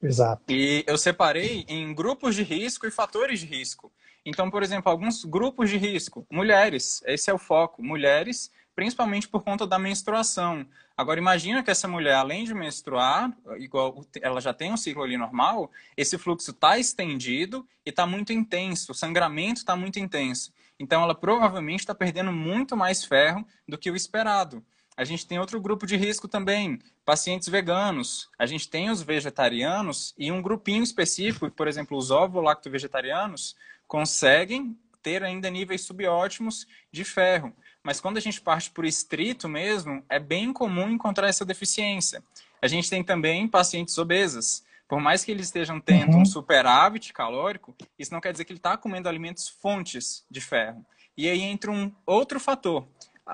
Exato. 0.00 0.44
E 0.48 0.84
eu 0.86 0.96
separei 0.96 1.64
em 1.66 1.92
grupos 1.92 2.36
de 2.36 2.44
risco 2.44 2.86
e 2.86 2.90
fatores 2.92 3.40
de 3.40 3.46
risco. 3.46 3.90
Então, 4.24 4.48
por 4.50 4.62
exemplo, 4.62 4.92
alguns 4.92 5.24
grupos 5.24 5.68
de 5.68 5.78
risco. 5.78 6.24
Mulheres, 6.30 7.02
esse 7.06 7.28
é 7.28 7.34
o 7.34 7.38
foco. 7.38 7.82
Mulheres, 7.82 8.52
principalmente 8.78 9.26
por 9.26 9.42
conta 9.42 9.66
da 9.66 9.76
menstruação. 9.76 10.64
Agora, 10.96 11.18
imagina 11.18 11.64
que 11.64 11.70
essa 11.70 11.88
mulher, 11.88 12.14
além 12.14 12.44
de 12.44 12.54
menstruar, 12.54 13.36
igual 13.56 14.06
ela 14.22 14.40
já 14.40 14.54
tem 14.54 14.72
um 14.72 14.76
ciclo 14.76 15.02
ali 15.02 15.16
normal, 15.16 15.68
esse 15.96 16.16
fluxo 16.16 16.52
está 16.52 16.78
estendido 16.78 17.66
e 17.84 17.90
está 17.90 18.06
muito 18.06 18.32
intenso, 18.32 18.92
o 18.92 18.94
sangramento 18.94 19.58
está 19.58 19.74
muito 19.74 19.98
intenso. 19.98 20.52
Então, 20.78 21.02
ela 21.02 21.12
provavelmente 21.12 21.80
está 21.80 21.92
perdendo 21.92 22.32
muito 22.32 22.76
mais 22.76 23.04
ferro 23.04 23.44
do 23.66 23.76
que 23.76 23.90
o 23.90 23.96
esperado. 23.96 24.64
A 24.96 25.02
gente 25.02 25.26
tem 25.26 25.40
outro 25.40 25.60
grupo 25.60 25.84
de 25.84 25.96
risco 25.96 26.28
também, 26.28 26.78
pacientes 27.04 27.48
veganos. 27.48 28.30
A 28.38 28.46
gente 28.46 28.70
tem 28.70 28.90
os 28.90 29.02
vegetarianos 29.02 30.14
e 30.16 30.30
um 30.30 30.40
grupinho 30.40 30.84
específico, 30.84 31.50
por 31.50 31.66
exemplo, 31.66 31.98
os 31.98 32.12
ovo-lacto-vegetarianos, 32.12 33.56
conseguem 33.88 34.78
ter 35.02 35.24
ainda 35.24 35.50
níveis 35.50 35.80
subótimos 35.80 36.64
de 36.92 37.04
ferro. 37.04 37.52
Mas 37.88 38.02
quando 38.02 38.18
a 38.18 38.20
gente 38.20 38.38
parte 38.38 38.70
por 38.70 38.84
estrito 38.84 39.48
mesmo, 39.48 40.04
é 40.10 40.18
bem 40.18 40.52
comum 40.52 40.90
encontrar 40.90 41.26
essa 41.26 41.42
deficiência. 41.42 42.22
A 42.60 42.68
gente 42.68 42.90
tem 42.90 43.02
também 43.02 43.48
pacientes 43.48 43.96
obesas 43.96 44.62
por 44.86 45.00
mais 45.00 45.24
que 45.24 45.30
eles 45.30 45.46
estejam 45.46 45.80
tendo 45.80 46.12
uhum. 46.12 46.20
um 46.20 46.26
superávit 46.26 47.14
calórico, 47.14 47.74
isso 47.98 48.12
não 48.12 48.20
quer 48.20 48.32
dizer 48.32 48.44
que 48.44 48.52
ele 48.52 48.58
está 48.58 48.76
comendo 48.76 49.08
alimentos 49.08 49.48
fontes 49.48 50.22
de 50.30 50.40
ferro. 50.42 50.84
E 51.16 51.30
aí 51.30 51.40
entra 51.40 51.70
um 51.70 51.90
outro 52.04 52.38
fator. 52.38 52.86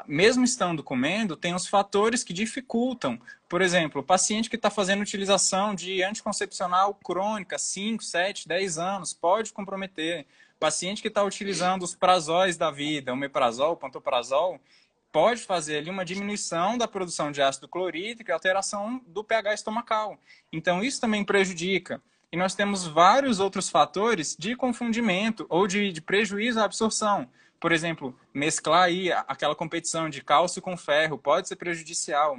Mesmo 0.06 0.44
estando 0.44 0.84
comendo, 0.84 1.36
tem 1.36 1.52
os 1.52 1.66
fatores 1.66 2.22
que 2.22 2.32
dificultam. 2.32 3.20
Por 3.48 3.60
exemplo, 3.60 4.02
o 4.02 4.04
paciente 4.04 4.48
que 4.48 4.56
está 4.56 4.70
fazendo 4.70 5.02
utilização 5.02 5.74
de 5.74 6.00
anticoncepcional 6.04 6.94
crônica, 6.94 7.58
5, 7.58 8.04
7, 8.04 8.46
10 8.46 8.78
anos, 8.78 9.12
pode 9.12 9.52
comprometer. 9.52 10.26
Paciente 10.64 11.02
que 11.02 11.08
está 11.08 11.22
utilizando 11.22 11.82
os 11.82 11.94
prazóis 11.94 12.56
da 12.56 12.70
vida, 12.70 13.12
o 13.12 13.16
meprazol, 13.18 13.72
o 13.72 13.76
pantoprazol, 13.76 14.58
pode 15.12 15.42
fazer 15.42 15.76
ali 15.76 15.90
uma 15.90 16.06
diminuição 16.06 16.78
da 16.78 16.88
produção 16.88 17.30
de 17.30 17.42
ácido 17.42 17.68
clorídrico 17.68 18.30
e 18.30 18.32
alteração 18.32 18.98
do 19.06 19.22
pH 19.22 19.52
estomacal. 19.52 20.18
Então, 20.50 20.82
isso 20.82 20.98
também 20.98 21.22
prejudica. 21.22 22.00
E 22.32 22.36
nós 22.38 22.54
temos 22.54 22.86
vários 22.86 23.40
outros 23.40 23.68
fatores 23.68 24.34
de 24.38 24.56
confundimento 24.56 25.44
ou 25.50 25.66
de, 25.66 25.92
de 25.92 26.00
prejuízo 26.00 26.58
à 26.58 26.64
absorção. 26.64 27.28
Por 27.60 27.70
exemplo, 27.70 28.18
mesclar 28.32 28.84
aí 28.84 29.12
aquela 29.12 29.54
competição 29.54 30.08
de 30.08 30.24
cálcio 30.24 30.62
com 30.62 30.78
ferro 30.78 31.18
pode 31.18 31.46
ser 31.46 31.56
prejudicial. 31.56 32.38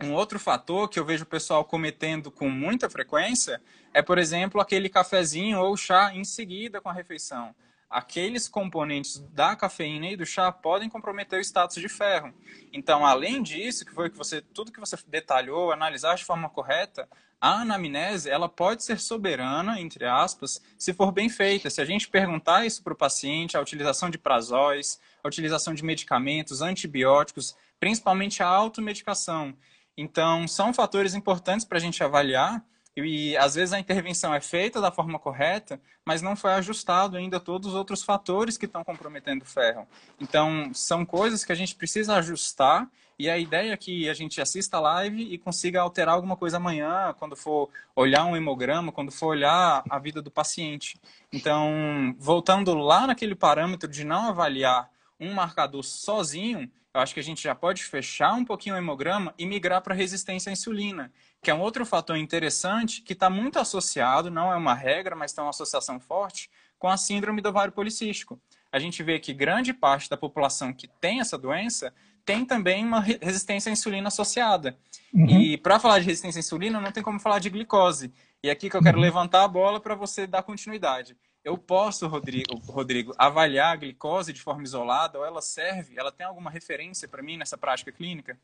Um 0.00 0.12
outro 0.12 0.38
fator 0.38 0.88
que 0.88 0.98
eu 0.98 1.04
vejo 1.04 1.24
o 1.24 1.26
pessoal 1.26 1.64
cometendo 1.64 2.30
com 2.30 2.48
muita 2.48 2.88
frequência 2.88 3.60
é, 3.92 4.00
por 4.00 4.18
exemplo, 4.18 4.60
aquele 4.60 4.88
cafezinho 4.88 5.58
ou 5.60 5.76
chá 5.76 6.14
em 6.14 6.24
seguida 6.24 6.80
com 6.80 6.88
a 6.88 6.92
refeição 6.92 7.54
aqueles 7.90 8.48
componentes 8.48 9.18
da 9.32 9.56
cafeína 9.56 10.08
e 10.08 10.16
do 10.16 10.26
chá 10.26 10.52
podem 10.52 10.88
comprometer 10.88 11.38
o 11.38 11.42
status 11.42 11.80
de 11.80 11.88
ferro. 11.88 12.34
Então, 12.72 13.06
além 13.06 13.42
disso, 13.42 13.84
que 13.84 13.92
foi 13.92 14.10
que 14.10 14.16
você 14.16 14.42
tudo 14.42 14.72
que 14.72 14.80
você 14.80 14.96
detalhou, 15.06 15.72
analisar 15.72 16.14
de 16.16 16.24
forma 16.24 16.50
correta, 16.50 17.08
a 17.40 17.60
anamnese 17.60 18.28
ela 18.28 18.48
pode 18.48 18.82
ser 18.82 18.98
soberana, 18.98 19.80
entre 19.80 20.04
aspas, 20.04 20.60
se 20.76 20.92
for 20.92 21.12
bem 21.12 21.28
feita. 21.28 21.70
Se 21.70 21.80
a 21.80 21.84
gente 21.84 22.08
perguntar 22.08 22.66
isso 22.66 22.82
para 22.82 22.92
o 22.92 22.96
paciente, 22.96 23.56
a 23.56 23.60
utilização 23.60 24.10
de 24.10 24.18
prazóis, 24.18 25.00
a 25.22 25.28
utilização 25.28 25.72
de 25.72 25.84
medicamentos, 25.84 26.60
antibióticos, 26.60 27.56
principalmente 27.78 28.42
a 28.42 28.48
automedicação. 28.48 29.56
Então, 29.98 30.46
são 30.46 30.72
fatores 30.72 31.12
importantes 31.12 31.66
para 31.66 31.76
a 31.76 31.80
gente 31.80 32.04
avaliar 32.04 32.64
e 32.96 33.36
às 33.36 33.56
vezes 33.56 33.72
a 33.72 33.80
intervenção 33.80 34.32
é 34.32 34.40
feita 34.40 34.80
da 34.80 34.92
forma 34.92 35.18
correta, 35.18 35.80
mas 36.04 36.22
não 36.22 36.36
foi 36.36 36.52
ajustado 36.52 37.16
ainda 37.16 37.40
todos 37.40 37.70
os 37.70 37.74
outros 37.74 38.04
fatores 38.04 38.56
que 38.56 38.66
estão 38.66 38.84
comprometendo 38.84 39.42
o 39.42 39.44
ferro. 39.44 39.88
Então, 40.20 40.70
são 40.72 41.04
coisas 41.04 41.44
que 41.44 41.50
a 41.50 41.54
gente 41.54 41.74
precisa 41.74 42.14
ajustar 42.14 42.88
e 43.18 43.28
a 43.28 43.36
ideia 43.36 43.72
é 43.72 43.76
que 43.76 44.08
a 44.08 44.14
gente 44.14 44.40
assista 44.40 44.76
a 44.76 44.80
live 44.80 45.20
e 45.20 45.36
consiga 45.36 45.80
alterar 45.80 46.14
alguma 46.14 46.36
coisa 46.36 46.58
amanhã, 46.58 47.12
quando 47.18 47.34
for 47.34 47.68
olhar 47.96 48.24
um 48.24 48.36
hemograma, 48.36 48.92
quando 48.92 49.10
for 49.10 49.26
olhar 49.26 49.82
a 49.90 49.98
vida 49.98 50.22
do 50.22 50.30
paciente. 50.30 51.00
Então, 51.32 52.14
voltando 52.16 52.72
lá 52.74 53.08
naquele 53.08 53.34
parâmetro 53.34 53.90
de 53.90 54.04
não 54.04 54.28
avaliar 54.28 54.88
um 55.18 55.34
marcador 55.34 55.82
sozinho, 55.82 56.70
eu 56.98 57.02
acho 57.02 57.14
que 57.14 57.20
a 57.20 57.24
gente 57.24 57.42
já 57.42 57.54
pode 57.54 57.84
fechar 57.84 58.32
um 58.34 58.44
pouquinho 58.44 58.74
o 58.74 58.78
hemograma 58.78 59.32
e 59.38 59.46
migrar 59.46 59.80
para 59.80 59.94
resistência 59.94 60.50
à 60.50 60.52
insulina, 60.52 61.12
que 61.40 61.50
é 61.50 61.54
um 61.54 61.60
outro 61.60 61.86
fator 61.86 62.16
interessante 62.16 63.02
que 63.02 63.12
está 63.12 63.30
muito 63.30 63.58
associado, 63.58 64.30
não 64.30 64.52
é 64.52 64.56
uma 64.56 64.74
regra, 64.74 65.14
mas 65.14 65.32
tem 65.32 65.42
uma 65.42 65.50
associação 65.50 66.00
forte, 66.00 66.50
com 66.76 66.88
a 66.88 66.96
síndrome 66.96 67.40
do 67.40 67.48
ovário 67.48 67.72
policístico. 67.72 68.40
A 68.70 68.78
gente 68.78 69.02
vê 69.02 69.18
que 69.18 69.32
grande 69.32 69.72
parte 69.72 70.10
da 70.10 70.16
população 70.16 70.72
que 70.72 70.88
tem 71.00 71.20
essa 71.20 71.38
doença 71.38 71.94
tem 72.24 72.44
também 72.44 72.84
uma 72.84 73.00
resistência 73.00 73.70
à 73.70 73.72
insulina 73.72 74.08
associada. 74.08 74.76
Uhum. 75.14 75.40
E 75.40 75.56
para 75.56 75.78
falar 75.78 76.00
de 76.00 76.06
resistência 76.06 76.38
à 76.38 76.40
insulina, 76.40 76.80
não 76.80 76.92
tem 76.92 77.02
como 77.02 77.18
falar 77.20 77.38
de 77.38 77.48
glicose. 77.48 78.12
E 78.42 78.48
é 78.48 78.52
aqui 78.52 78.68
que 78.68 78.76
eu 78.76 78.82
quero 78.82 78.98
uhum. 78.98 79.04
levantar 79.04 79.44
a 79.44 79.48
bola 79.48 79.80
para 79.80 79.94
você 79.94 80.26
dar 80.26 80.42
continuidade. 80.42 81.16
Eu 81.48 81.56
posso, 81.56 82.06
Rodrigo, 82.06 82.60
Rodrigo, 82.66 83.14
avaliar 83.16 83.72
a 83.72 83.76
glicose 83.76 84.34
de 84.34 84.42
forma 84.42 84.64
isolada 84.64 85.18
ou 85.18 85.24
ela 85.24 85.40
serve? 85.40 85.94
Ela 85.96 86.12
tem 86.12 86.26
alguma 86.26 86.50
referência 86.50 87.08
para 87.08 87.22
mim 87.22 87.38
nessa 87.38 87.56
prática 87.56 87.90
clínica? 87.90 88.38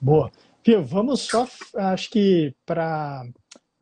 Boa. 0.00 0.32
Fio, 0.64 0.82
vamos 0.82 1.20
só, 1.20 1.46
acho 1.74 2.08
que 2.08 2.54
para 2.64 3.26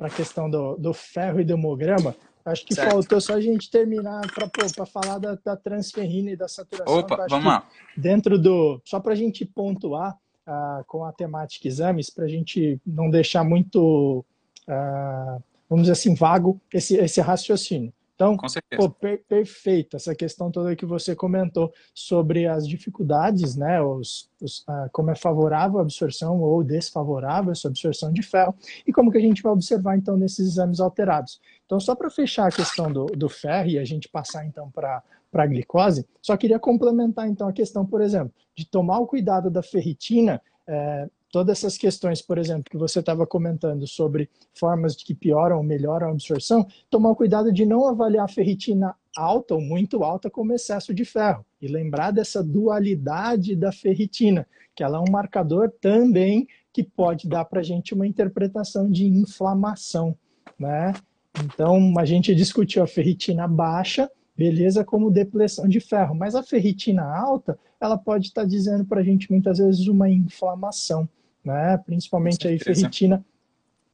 a 0.00 0.10
questão 0.10 0.50
do, 0.50 0.74
do 0.74 0.92
ferro 0.92 1.40
e 1.40 1.44
do 1.44 1.52
hemograma, 1.52 2.16
acho 2.44 2.66
que 2.66 2.74
certo. 2.74 2.90
faltou 2.90 3.20
só 3.20 3.34
a 3.34 3.40
gente 3.40 3.70
terminar 3.70 4.22
para 4.32 4.86
falar 4.86 5.18
da, 5.18 5.38
da, 5.44 5.56
transferrina 5.56 6.32
e 6.32 6.36
da 6.36 6.48
saturação. 6.48 6.98
Opa, 6.98 7.28
vamos 7.30 7.46
lá. 7.46 7.68
Dentro 7.96 8.36
do. 8.36 8.82
Só 8.84 8.98
para 8.98 9.12
a 9.12 9.16
gente 9.16 9.44
pontuar 9.44 10.18
uh, 10.48 10.84
com 10.88 11.04
a 11.04 11.12
temática 11.12 11.68
exames, 11.68 12.10
para 12.10 12.24
a 12.24 12.28
gente 12.28 12.80
não 12.84 13.08
deixar 13.08 13.44
muito, 13.44 14.24
uh, 14.66 15.42
vamos 15.70 15.84
dizer 15.84 15.92
assim, 15.92 16.12
vago 16.16 16.60
esse, 16.72 16.96
esse 16.96 17.20
raciocínio. 17.20 17.94
Então, 18.16 18.35
pô, 18.79 18.88
per 18.88 19.22
perfeito 19.29 19.94
essa 19.94 20.14
questão 20.14 20.50
toda 20.50 20.74
que 20.74 20.87
você 20.87 21.14
comentou 21.14 21.70
sobre 21.94 22.46
as 22.46 22.66
dificuldades, 22.66 23.57
né, 23.57 23.81
os, 23.83 24.31
os, 24.40 24.64
ah, 24.66 24.88
como 24.90 25.11
é 25.11 25.14
favorável 25.14 25.79
a 25.79 25.83
absorção 25.83 26.40
ou 26.40 26.64
desfavorável 26.64 27.52
essa 27.52 27.68
absorção 27.68 28.11
de 28.11 28.22
ferro 28.22 28.55
e 28.87 28.92
como 28.92 29.12
que 29.12 29.18
a 29.18 29.20
gente 29.20 29.42
vai 29.42 29.52
observar 29.52 29.98
então 29.98 30.16
nesses 30.16 30.48
exames 30.48 30.81
alterados. 30.81 31.38
Então, 31.66 31.79
só 31.79 31.94
para 31.94 32.09
fechar 32.09 32.48
a 32.48 32.50
questão 32.50 32.90
do, 32.90 33.05
do 33.05 33.29
ferro 33.29 33.68
e 33.68 33.79
a 33.79 33.85
gente 33.85 34.09
passar 34.09 34.46
então 34.46 34.70
para 34.70 35.02
para 35.31 35.42
a 35.42 35.46
glicose, 35.46 36.07
só 36.22 36.35
queria 36.35 36.59
complementar 36.59 37.29
então 37.29 37.46
a 37.46 37.52
questão, 37.52 37.85
por 37.85 38.00
exemplo, 38.00 38.33
de 38.55 38.64
tomar 38.64 39.00
o 39.00 39.07
cuidado 39.07 39.50
da 39.50 39.62
ferritina 39.62 40.40
é, 40.66 41.11
todas 41.37 41.59
essas 41.59 41.77
questões, 41.77 42.22
por 42.22 42.38
exemplo, 42.38 42.64
que 42.70 42.79
você 42.79 43.01
estava 43.01 43.27
comentando 43.27 43.87
sobre 43.87 44.31
formas 44.55 44.96
que 44.96 45.14
pioram 45.14 45.59
ou 45.59 45.62
melhoram 45.62 46.09
a 46.09 46.11
absorção, 46.11 46.66
tomar 46.88 47.14
cuidado 47.14 47.53
de 47.53 47.66
não 47.66 47.87
avaliar 47.87 48.25
a 48.25 48.29
ferritina 48.29 48.94
alta 49.14 49.53
ou 49.53 49.61
muito 49.61 50.03
alta 50.03 50.31
como 50.31 50.55
excesso 50.55 50.94
de 50.94 51.05
ferro. 51.05 51.44
E 51.61 51.68
lembrar 51.68 52.11
dessa 52.11 52.42
dualidade 52.42 53.55
da 53.55 53.70
ferritina, 53.70 54.49
que 54.75 54.83
ela 54.83 54.96
é 54.96 55.01
um 55.03 55.12
marcador 55.12 55.70
também 55.79 56.49
que 56.72 56.83
pode 56.83 57.29
dar 57.29 57.44
para 57.44 57.61
a 57.61 57.62
gente 57.62 57.92
uma 57.92 58.07
interpretação 58.07 58.90
de 58.90 59.07
inflamação. 59.07 60.16
Né? 60.59 60.94
Então, 61.44 61.92
a 61.99 62.07
gente 62.07 62.35
discutiu 62.35 62.83
a 62.83 62.87
ferritina 62.87 63.46
baixa, 63.46 64.11
beleza, 64.35 64.83
como 64.83 65.11
depleção 65.11 65.68
de 65.68 65.81
ferro, 65.81 66.14
mas 66.14 66.35
a 66.35 66.42
ferritina 66.42 67.05
alta, 67.05 67.59
ela 67.79 67.99
pode 67.99 68.29
estar 68.29 68.40
tá 68.40 68.49
dizendo 68.49 68.87
para 68.87 69.03
a 69.03 69.05
gente 69.05 69.31
muitas 69.31 69.59
vezes 69.59 69.87
uma 69.87 70.09
inflamação 70.09 71.07
né? 71.46 71.78
principalmente 71.78 72.46
aí 72.46 72.59
ferritina, 72.59 73.24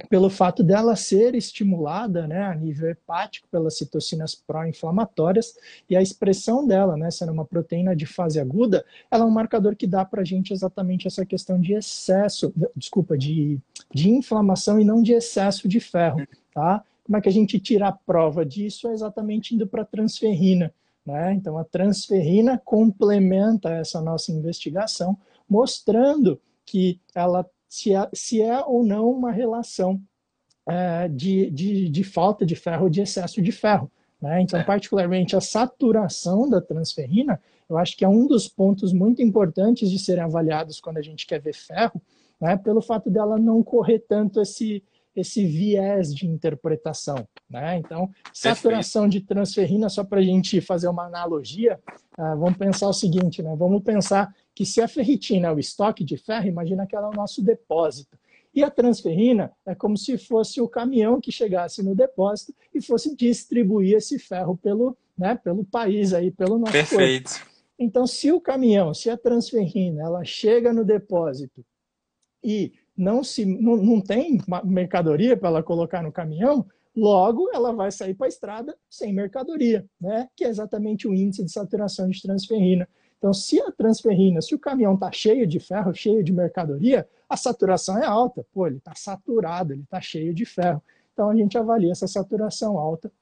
pelo 0.09 0.29
fato 0.29 0.65
dela 0.65 0.97
ser 0.97 1.35
estimulada 1.37 2.27
né, 2.27 2.43
a 2.43 2.55
nível 2.55 2.91
hepático 2.91 3.47
pelas 3.49 3.77
citocinas 3.77 4.35
pró-inflamatórias 4.35 5.55
e 5.89 5.95
a 5.95 6.03
expressão 6.03 6.67
dela, 6.67 6.97
né, 6.97 7.11
sendo 7.11 7.31
uma 7.31 7.45
proteína 7.45 7.95
de 7.95 8.07
fase 8.07 8.41
aguda, 8.41 8.85
ela 9.11 9.23
é 9.23 9.27
um 9.27 9.31
marcador 9.31 9.77
que 9.77 9.87
dá 9.87 10.05
para 10.05 10.23
a 10.23 10.25
gente 10.25 10.53
exatamente 10.53 11.07
essa 11.07 11.25
questão 11.25 11.61
de 11.61 11.75
excesso, 11.75 12.53
desculpa, 12.75 13.17
de 13.17 13.61
de 13.93 14.09
inflamação 14.09 14.81
e 14.81 14.85
não 14.85 15.03
de 15.03 15.13
excesso 15.13 15.69
de 15.69 15.79
ferro, 15.79 16.27
tá? 16.55 16.83
Como 17.05 17.17
é 17.17 17.21
que 17.21 17.29
a 17.29 17.33
gente 17.33 17.59
tira 17.59 17.89
a 17.89 17.93
prova 17.93 18.45
disso? 18.45 18.89
É 18.89 18.93
exatamente 18.93 19.55
indo 19.55 19.67
para 19.67 19.83
a 19.83 19.85
transferrina. 19.87 20.73
Né? 21.05 21.35
Então, 21.35 21.59
a 21.59 21.65
transferrina 21.65 22.61
complementa 22.65 23.71
essa 23.71 24.01
nossa 24.01 24.31
investigação, 24.31 25.19
mostrando 25.49 26.41
que 26.73 26.99
ela 27.15 27.47
se 27.69 27.95
é, 27.95 28.09
se 28.15 28.41
é 28.41 28.61
ou 28.65 28.83
não 28.83 29.11
uma 29.11 29.31
relação 29.31 30.01
é, 30.67 31.07
de, 31.07 31.51
de, 31.51 31.91
de, 31.91 32.03
falta 32.03 32.47
de 32.47 32.57
ferro 32.57 32.85
ou 32.85 32.91
de 32.91 33.03
excesso 33.03 33.43
de 33.43 33.53
ferro. 33.53 33.91
Né? 34.21 34.41
Então, 34.41 34.59
é. 34.59 34.65
particularmente 34.65 35.37
a 35.37 35.41
saturação 35.41 36.49
da 36.49 36.63
transferrina, 36.63 37.39
eu 37.69 37.77
acho 37.77 37.95
que 37.95 38.07
é 38.07 38.09
um 38.09 38.27
dos 38.27 38.49
pontos 38.49 38.91
muito 38.95 39.21
importantes 39.21 39.91
de 39.91 39.99
serem 39.99 40.25
avaliados 40.25 40.81
quando 40.81 40.97
a 40.97 41.03
gente 41.03 41.27
quer 41.27 41.43
ver 41.43 41.55
ferro, 41.55 42.01
né? 42.41 42.57
pelo 42.57 42.81
fato 42.81 43.11
dela 43.11 43.39
não 43.39 43.63
correr 43.63 43.99
tanto 43.99 44.41
esse, 44.41 44.83
esse 45.15 45.47
viés 45.47 46.15
de 46.15 46.27
interpretação. 46.27 47.27
Né? 47.49 47.79
Então, 47.79 48.11
saturação 48.33 49.09
de 49.09 49.21
transferrina, 49.21 49.89
só 49.89 50.03
para 50.03 50.21
a 50.21 50.23
gente 50.23 50.61
fazer 50.61 50.89
uma 50.89 51.07
analogia, 51.07 51.79
uh, 52.19 52.37
vamos 52.39 52.57
pensar 52.57 52.89
o 52.89 52.93
seguinte, 52.93 53.43
né? 53.43 53.55
vamos 53.57 53.83
pensar 53.83 54.35
que 54.55 54.65
se 54.65 54.81
a 54.81 54.89
ferritina 54.89 55.49
é 55.49 55.53
o 55.53 55.59
estoque 55.59 56.05
de 56.05 56.17
ferro, 56.17 56.47
imagina 56.47 56.87
que 56.87 56.97
ela 56.97 57.09
é 57.09 57.11
o 57.11 57.17
nosso 57.17 57.43
depósito. 57.43 58.19
E 58.55 58.63
a 58.63 58.71
transferrina 58.71 59.51
é 59.65 59.75
como 59.75 59.97
se 59.97 60.19
fosse 60.19 60.61
o 60.61 60.69
caminhão 60.69 61.21
que 61.21 61.33
chegasse 61.33 61.83
no 61.83 61.95
depósito 61.95 62.55
e 62.75 62.83
fosse 62.83 63.17
distribuir 63.17 63.97
esse 63.97 64.19
ferro 64.19 64.57
pelo, 64.57 64.97
né, 65.17 65.35
pelo 65.35 65.65
país 65.65 66.13
aí, 66.13 66.31
pelo 66.31 66.59
nosso 66.59 66.73
Perfeito. 66.73 67.31
corpo. 67.31 67.53
Então, 67.79 68.07
se 68.07 68.31
o 68.31 68.41
caminhão, 68.41 68.93
se 68.93 69.09
a 69.09 69.17
transferrina, 69.17 70.03
ela 70.03 70.23
chega 70.23 70.73
no 70.73 70.85
depósito 70.85 71.65
e 72.45 72.73
não, 72.97 73.25
se, 73.25 73.45
não, 73.45 73.77
não 73.77 74.01
tem 74.01 74.41
mercadoria 74.65 75.37
para 75.37 75.49
ela 75.49 75.63
colocar 75.63 76.03
no 76.03 76.13
caminhão, 76.13 76.67
logo 76.95 77.51
ela 77.53 77.73
vai 77.73 77.91
sair 77.91 78.15
para 78.15 78.27
a 78.27 78.29
estrada 78.29 78.77
sem 78.89 79.13
mercadoria, 79.13 79.87
né? 80.01 80.29
que 80.37 80.45
é 80.45 80.49
exatamente 80.49 81.09
o 81.09 81.15
índice 81.15 81.45
de 81.45 81.53
saturação 81.53 82.09
de 82.09 82.21
transferrina. 82.21 82.87
Então, 83.19 83.33
se 83.33 83.61
a 83.63 83.71
transferrina, 83.71 84.43
se 84.43 84.55
o 84.55 84.59
caminhão 84.59 84.95
está 84.95 85.13
cheio 85.13 85.47
de 85.47 85.61
ferro, 85.61 85.95
cheio 85.95 86.25
de 86.25 86.33
mercadoria, 86.33 87.09
a 87.29 87.37
saturação 87.37 87.97
é 87.97 88.05
alta. 88.05 88.45
Pô, 88.53 88.67
ele 88.67 88.79
está 88.79 88.95
saturado, 88.97 89.73
ele 89.73 89.83
está 89.83 90.01
cheio 90.01 90.35
de 90.35 90.45
ferro. 90.45 90.83
Então, 91.13 91.31
a 91.31 91.37
gente 91.37 91.57
avalia 91.57 91.93
essa 91.93 92.09
saturação 92.09 92.77
alta 92.77 93.13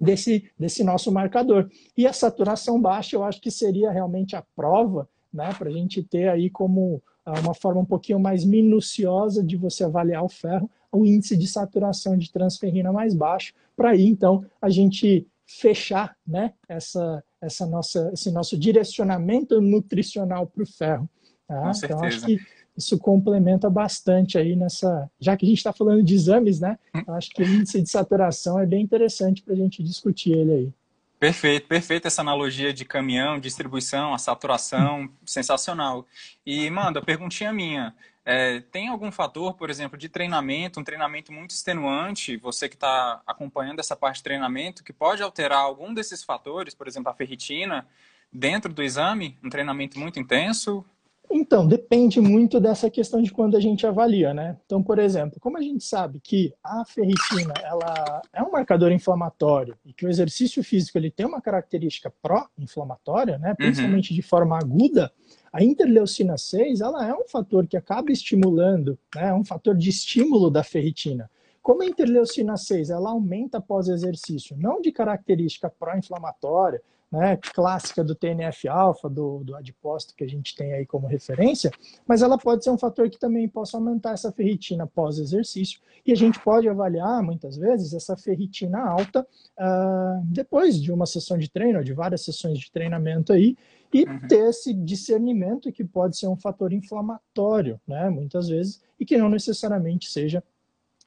desse, 0.00 0.48
desse 0.56 0.84
nosso 0.84 1.10
marcador. 1.10 1.68
E 1.96 2.06
a 2.06 2.12
saturação 2.12 2.80
baixa, 2.80 3.16
eu 3.16 3.24
acho 3.24 3.40
que 3.40 3.50
seria 3.50 3.90
realmente 3.90 4.36
a 4.36 4.42
prova 4.54 5.08
né, 5.32 5.52
para 5.58 5.68
a 5.68 5.72
gente 5.72 6.02
ter 6.02 6.28
aí 6.28 6.48
como 6.48 7.02
uma 7.40 7.54
forma 7.54 7.80
um 7.80 7.84
pouquinho 7.84 8.18
mais 8.18 8.44
minuciosa 8.44 9.42
de 9.42 9.56
você 9.56 9.84
avaliar 9.84 10.24
o 10.24 10.28
ferro, 10.28 10.70
o 10.90 11.04
índice 11.04 11.36
de 11.36 11.46
saturação 11.46 12.16
de 12.16 12.30
transferrina 12.30 12.92
mais 12.92 13.14
baixo, 13.14 13.52
para 13.76 13.90
aí 13.90 14.06
então 14.06 14.44
a 14.60 14.68
gente 14.68 15.26
fechar 15.46 16.16
né, 16.26 16.52
essa, 16.68 17.22
essa 17.40 17.66
nossa, 17.66 18.10
esse 18.12 18.30
nosso 18.30 18.56
direcionamento 18.56 19.60
nutricional 19.60 20.46
para 20.46 20.62
o 20.62 20.66
ferro. 20.66 21.08
Tá? 21.46 21.72
Então 21.84 22.04
acho 22.04 22.24
que 22.24 22.38
isso 22.76 22.98
complementa 22.98 23.68
bastante 23.68 24.38
aí 24.38 24.54
nessa. 24.54 25.10
Já 25.18 25.36
que 25.36 25.44
a 25.44 25.48
gente 25.48 25.58
está 25.58 25.72
falando 25.72 26.02
de 26.02 26.14
exames, 26.14 26.60
né? 26.60 26.78
Hum. 26.94 27.02
Acho 27.08 27.30
que 27.30 27.42
o 27.42 27.46
índice 27.46 27.82
de 27.82 27.90
saturação 27.90 28.58
é 28.58 28.66
bem 28.66 28.82
interessante 28.82 29.42
para 29.42 29.54
a 29.54 29.56
gente 29.56 29.82
discutir 29.82 30.32
ele 30.32 30.52
aí. 30.52 30.72
Perfeito, 31.20 31.68
perfeito 31.68 32.08
essa 32.08 32.22
analogia 32.22 32.72
de 32.72 32.82
caminhão, 32.82 33.38
distribuição, 33.38 34.14
a 34.14 34.18
saturação, 34.18 35.06
sensacional. 35.26 36.06
E, 36.46 36.70
manda, 36.70 37.02
perguntinha 37.02 37.52
minha. 37.52 37.94
É, 38.24 38.60
tem 38.60 38.88
algum 38.88 39.12
fator, 39.12 39.52
por 39.52 39.68
exemplo, 39.68 39.98
de 39.98 40.08
treinamento, 40.08 40.80
um 40.80 40.84
treinamento 40.84 41.30
muito 41.30 41.50
extenuante, 41.50 42.38
você 42.38 42.70
que 42.70 42.74
está 42.74 43.20
acompanhando 43.26 43.80
essa 43.80 43.94
parte 43.94 44.16
de 44.16 44.22
treinamento, 44.22 44.82
que 44.82 44.94
pode 44.94 45.22
alterar 45.22 45.58
algum 45.58 45.92
desses 45.92 46.24
fatores, 46.24 46.74
por 46.74 46.88
exemplo, 46.88 47.10
a 47.10 47.14
ferritina, 47.14 47.86
dentro 48.32 48.72
do 48.72 48.82
exame? 48.82 49.38
Um 49.44 49.50
treinamento 49.50 49.98
muito 49.98 50.18
intenso? 50.18 50.82
Então, 51.32 51.66
depende 51.66 52.20
muito 52.20 52.58
dessa 52.58 52.90
questão 52.90 53.22
de 53.22 53.30
quando 53.30 53.56
a 53.56 53.60
gente 53.60 53.86
avalia, 53.86 54.34
né? 54.34 54.58
Então, 54.66 54.82
por 54.82 54.98
exemplo, 54.98 55.38
como 55.38 55.56
a 55.56 55.62
gente 55.62 55.84
sabe 55.84 56.18
que 56.18 56.52
a 56.62 56.84
ferritina 56.84 57.54
ela 57.62 58.20
é 58.32 58.42
um 58.42 58.50
marcador 58.50 58.90
inflamatório 58.90 59.76
e 59.84 59.92
que 59.92 60.04
o 60.04 60.08
exercício 60.08 60.62
físico 60.64 60.98
ele 60.98 61.10
tem 61.10 61.24
uma 61.24 61.40
característica 61.40 62.12
pró-inflamatória, 62.20 63.38
né? 63.38 63.50
Uhum. 63.50 63.56
Principalmente 63.56 64.10
uhum. 64.10 64.16
de 64.16 64.22
forma 64.22 64.58
aguda, 64.58 65.12
a 65.52 65.62
interleucina 65.62 66.36
6 66.36 66.80
ela 66.80 67.06
é 67.06 67.14
um 67.14 67.28
fator 67.28 67.64
que 67.66 67.76
acaba 67.76 68.10
estimulando, 68.10 68.98
né? 69.14 69.28
É 69.28 69.34
um 69.34 69.44
fator 69.44 69.76
de 69.76 69.88
estímulo 69.88 70.50
da 70.50 70.64
ferritina. 70.64 71.30
Como 71.62 71.82
a 71.82 71.86
interleucina 71.86 72.56
6 72.56 72.90
ela 72.90 73.10
aumenta 73.10 73.58
após 73.58 73.88
exercício, 73.88 74.56
não 74.58 74.80
de 74.80 74.90
característica 74.90 75.70
pró-inflamatória, 75.70 76.82
né, 77.10 77.36
clássica 77.36 78.04
do 78.04 78.14
TNF-alfa, 78.14 79.08
do, 79.08 79.42
do 79.42 79.56
adipócito 79.56 80.14
que 80.14 80.22
a 80.22 80.28
gente 80.28 80.54
tem 80.54 80.72
aí 80.72 80.86
como 80.86 81.06
referência, 81.06 81.70
mas 82.06 82.22
ela 82.22 82.38
pode 82.38 82.62
ser 82.62 82.70
um 82.70 82.78
fator 82.78 83.10
que 83.10 83.18
também 83.18 83.48
possa 83.48 83.76
aumentar 83.76 84.12
essa 84.12 84.30
ferritina 84.30 84.86
pós-exercício, 84.86 85.80
e 86.06 86.12
a 86.12 86.16
gente 86.16 86.38
pode 86.40 86.68
avaliar, 86.68 87.22
muitas 87.22 87.56
vezes, 87.56 87.92
essa 87.92 88.16
ferritina 88.16 88.80
alta 88.80 89.26
uh, 89.58 90.22
depois 90.24 90.80
de 90.80 90.92
uma 90.92 91.04
sessão 91.04 91.36
de 91.36 91.50
treino, 91.50 91.82
de 91.82 91.92
várias 91.92 92.24
sessões 92.24 92.58
de 92.58 92.70
treinamento 92.70 93.32
aí, 93.32 93.56
e 93.92 94.04
uhum. 94.04 94.28
ter 94.28 94.48
esse 94.48 94.72
discernimento 94.72 95.72
que 95.72 95.84
pode 95.84 96.16
ser 96.16 96.28
um 96.28 96.36
fator 96.36 96.72
inflamatório, 96.72 97.80
né, 97.86 98.08
muitas 98.08 98.48
vezes, 98.48 98.80
e 98.98 99.04
que 99.04 99.18
não 99.18 99.28
necessariamente 99.28 100.08
seja 100.08 100.44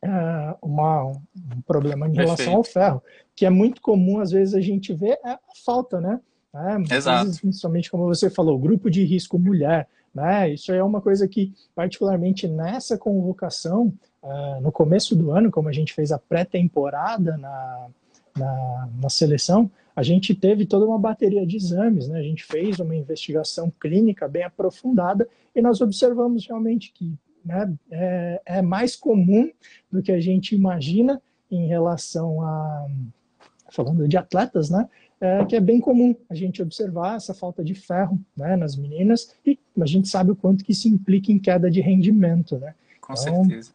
uh, 0.03 0.57
uma, 0.61 1.05
um 1.05 1.61
problema 1.65 2.07
em 2.07 2.13
relação 2.13 2.35
Perfeito. 2.35 2.57
ao 2.57 2.63
ferro, 2.63 3.03
que 3.35 3.45
é 3.45 3.49
muito 3.49 3.81
comum, 3.81 4.19
às 4.19 4.31
vezes, 4.31 4.53
a 4.53 4.61
gente 4.61 4.93
ver 4.93 5.19
é 5.23 5.31
a 5.31 5.39
falta, 5.65 5.99
né? 5.99 6.19
É, 6.53 6.95
Exato. 6.95 7.25
Vezes, 7.25 7.41
principalmente, 7.41 7.89
como 7.89 8.05
você 8.05 8.29
falou, 8.29 8.59
grupo 8.59 8.89
de 8.89 9.03
risco 9.03 9.39
mulher, 9.39 9.87
né? 10.13 10.53
Isso 10.53 10.71
é 10.71 10.83
uma 10.83 11.01
coisa 11.01 11.27
que, 11.27 11.51
particularmente 11.73 12.47
nessa 12.47 12.97
convocação, 12.97 13.93
uh, 14.21 14.61
no 14.61 14.71
começo 14.71 15.15
do 15.15 15.31
ano, 15.31 15.49
como 15.49 15.69
a 15.69 15.71
gente 15.71 15.93
fez 15.93 16.11
a 16.11 16.19
pré-temporada 16.19 17.37
na, 17.37 17.87
na, 18.37 18.89
na, 19.01 19.09
seleção, 19.09 19.71
a 19.95 20.03
gente 20.03 20.35
teve 20.35 20.65
toda 20.65 20.85
uma 20.85 20.99
bateria 20.99 21.45
de 21.45 21.55
exames, 21.55 22.07
né? 22.07 22.19
A 22.19 22.23
gente 22.23 22.43
fez 22.43 22.79
uma 22.79 22.95
investigação 22.95 23.71
clínica 23.79 24.27
bem 24.27 24.43
aprofundada 24.43 25.27
e 25.55 25.61
nós 25.61 25.81
observamos 25.81 26.45
realmente 26.45 26.91
que 26.93 27.17
né, 27.43 27.73
é, 27.91 28.41
é 28.45 28.61
mais 28.61 28.95
comum 28.95 29.49
do 29.91 30.01
que 30.01 30.11
a 30.11 30.19
gente 30.19 30.55
imagina 30.55 31.21
em 31.51 31.67
relação 31.67 32.41
a 32.41 32.87
falando 33.71 34.07
de 34.07 34.17
atletas, 34.17 34.69
né? 34.69 34.87
É, 35.19 35.45
que 35.45 35.55
é 35.55 35.59
bem 35.59 35.79
comum 35.79 36.13
a 36.29 36.35
gente 36.35 36.61
observar 36.61 37.15
essa 37.15 37.33
falta 37.33 37.63
de 37.63 37.73
ferro 37.73 38.19
né, 38.35 38.57
nas 38.57 38.75
meninas 38.75 39.33
e 39.45 39.57
a 39.79 39.85
gente 39.85 40.09
sabe 40.09 40.31
o 40.31 40.35
quanto 40.35 40.65
que 40.65 40.73
isso 40.73 40.87
implica 40.87 41.31
em 41.31 41.39
queda 41.39 41.71
de 41.71 41.79
rendimento, 41.79 42.57
né? 42.57 42.75
Com 43.05 43.13
então, 43.13 43.43
certeza. 43.43 43.73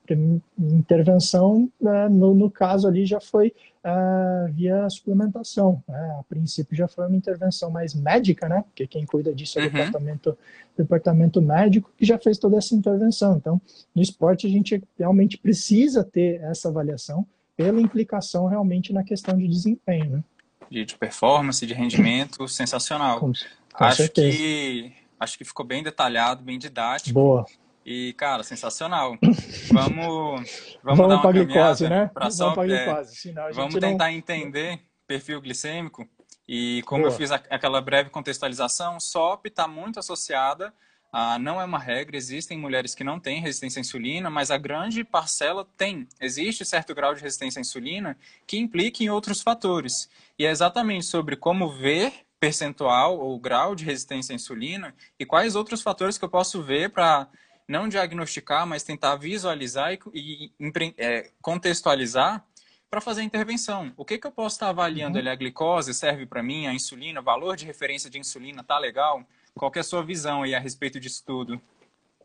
Intervenção, 0.58 1.70
né, 1.78 2.08
no, 2.08 2.34
no, 2.34 2.50
caso 2.50 2.88
ali, 2.88 3.04
já 3.04 3.20
foi 3.20 3.52
uh, 3.84 4.50
via 4.54 4.88
suplementação. 4.88 5.82
Né? 5.86 6.16
A 6.18 6.22
princípio 6.22 6.74
já 6.74 6.88
foi 6.88 7.06
uma 7.06 7.16
intervenção 7.16 7.70
mais 7.70 7.94
médica, 7.94 8.48
né? 8.48 8.62
Porque 8.62 8.86
quem 8.86 9.04
cuida 9.04 9.34
disso 9.34 9.58
é 9.58 9.62
o 9.62 9.64
uhum. 9.66 9.72
departamento, 9.72 10.38
departamento 10.78 11.42
médico, 11.42 11.92
que 11.94 12.06
já 12.06 12.18
fez 12.18 12.38
toda 12.38 12.56
essa 12.56 12.74
intervenção. 12.74 13.36
Então, 13.36 13.60
no 13.94 14.00
esporte, 14.00 14.46
a 14.46 14.50
gente 14.50 14.82
realmente 14.98 15.36
precisa 15.36 16.02
ter 16.02 16.40
essa 16.40 16.70
avaliação 16.70 17.26
pela 17.54 17.82
implicação 17.82 18.46
realmente 18.46 18.94
na 18.94 19.04
questão 19.04 19.36
de 19.36 19.46
desempenho, 19.46 20.10
né? 20.10 20.24
De, 20.70 20.86
de 20.86 20.96
performance, 20.96 21.66
de 21.66 21.74
rendimento, 21.74 22.48
sensacional. 22.48 23.20
Com, 23.20 23.32
com 23.74 23.84
acho 23.84 23.98
certeza. 23.98 24.36
que 24.38 24.92
acho 25.20 25.36
que 25.36 25.44
ficou 25.44 25.66
bem 25.66 25.82
detalhado, 25.82 26.42
bem 26.42 26.58
didático. 26.58 27.12
Boa. 27.12 27.44
E, 27.90 28.12
cara, 28.12 28.42
sensacional. 28.42 29.16
Vamos, 29.72 30.77
vamos, 30.83 30.98
vamos 30.98 31.20
para 31.22 31.31
a 31.31 31.33
glicose, 31.33 31.88
né? 31.88 32.11
Vamos 32.14 32.37
para 32.37 32.62
a 32.62 32.66
glicose. 32.66 33.31
É, 33.31 33.53
vamos 33.53 33.74
tentar 33.77 34.11
não... 34.11 34.12
entender 34.12 34.81
perfil 35.07 35.40
glicêmico. 35.40 36.07
E 36.46 36.83
como 36.85 37.05
Boa. 37.05 37.12
eu 37.12 37.16
fiz 37.16 37.31
aquela 37.31 37.81
breve 37.81 38.11
contextualização, 38.11 39.01
SOP 39.01 39.46
está 39.46 39.66
muito 39.66 39.98
associada 39.98 40.70
a, 41.11 41.38
não 41.38 41.59
é 41.59 41.64
uma 41.64 41.79
regra, 41.79 42.16
existem 42.16 42.59
mulheres 42.59 42.94
que 42.94 43.03
não 43.03 43.18
têm 43.18 43.40
resistência 43.40 43.81
à 43.81 43.83
insulina, 43.83 44.29
mas 44.29 44.51
a 44.51 44.59
grande 44.59 45.03
parcela 45.03 45.66
tem. 45.77 46.07
Existe 46.20 46.66
certo 46.66 46.94
grau 46.94 47.14
de 47.14 47.22
resistência 47.22 47.59
à 47.59 47.62
insulina 47.62 48.18
que 48.46 48.59
implica 48.59 49.03
em 49.03 49.09
outros 49.09 49.40
fatores. 49.40 50.11
E 50.38 50.44
é 50.44 50.51
exatamente 50.51 51.07
sobre 51.07 51.37
como 51.37 51.70
ver 51.70 52.12
percentual 52.38 53.18
ou 53.18 53.40
grau 53.40 53.74
de 53.74 53.85
resistência 53.85 54.35
à 54.35 54.37
insulina 54.37 54.94
e 55.18 55.24
quais 55.24 55.57
outros 55.57 55.81
fatores 55.81 56.18
que 56.18 56.24
eu 56.24 56.29
posso 56.29 56.62
ver 56.62 56.90
para 56.90 57.29
não 57.68 57.88
diagnosticar, 57.88 58.66
mas 58.66 58.83
tentar 58.83 59.16
visualizar 59.16 59.92
e, 59.92 60.00
e 60.14 60.52
é, 60.96 61.31
contextualizar 61.42 62.44
para 62.90 63.00
fazer 63.00 63.20
a 63.20 63.24
intervenção. 63.24 63.92
O 63.96 64.04
que, 64.04 64.16
que 64.16 64.26
eu 64.26 64.33
posso 64.33 64.57
estar 64.57 64.70
avaliando? 64.70 65.18
Uhum. 65.18 65.28
a 65.28 65.35
glicose 65.35 65.92
serve 65.92 66.24
para 66.24 66.42
mim, 66.42 66.66
a 66.66 66.72
insulina, 66.72 67.20
valor 67.20 67.54
de 67.54 67.66
referência 67.66 68.09
de 68.09 68.18
insulina, 68.18 68.64
tá 68.64 68.78
legal? 68.78 69.22
Qual 69.54 69.70
é 69.76 69.81
a 69.81 69.85
sua 69.85 70.02
visão 70.02 70.42
aí 70.42 70.54
a 70.54 70.59
respeito 70.59 70.98
disso 70.98 71.22
tudo? 71.26 71.61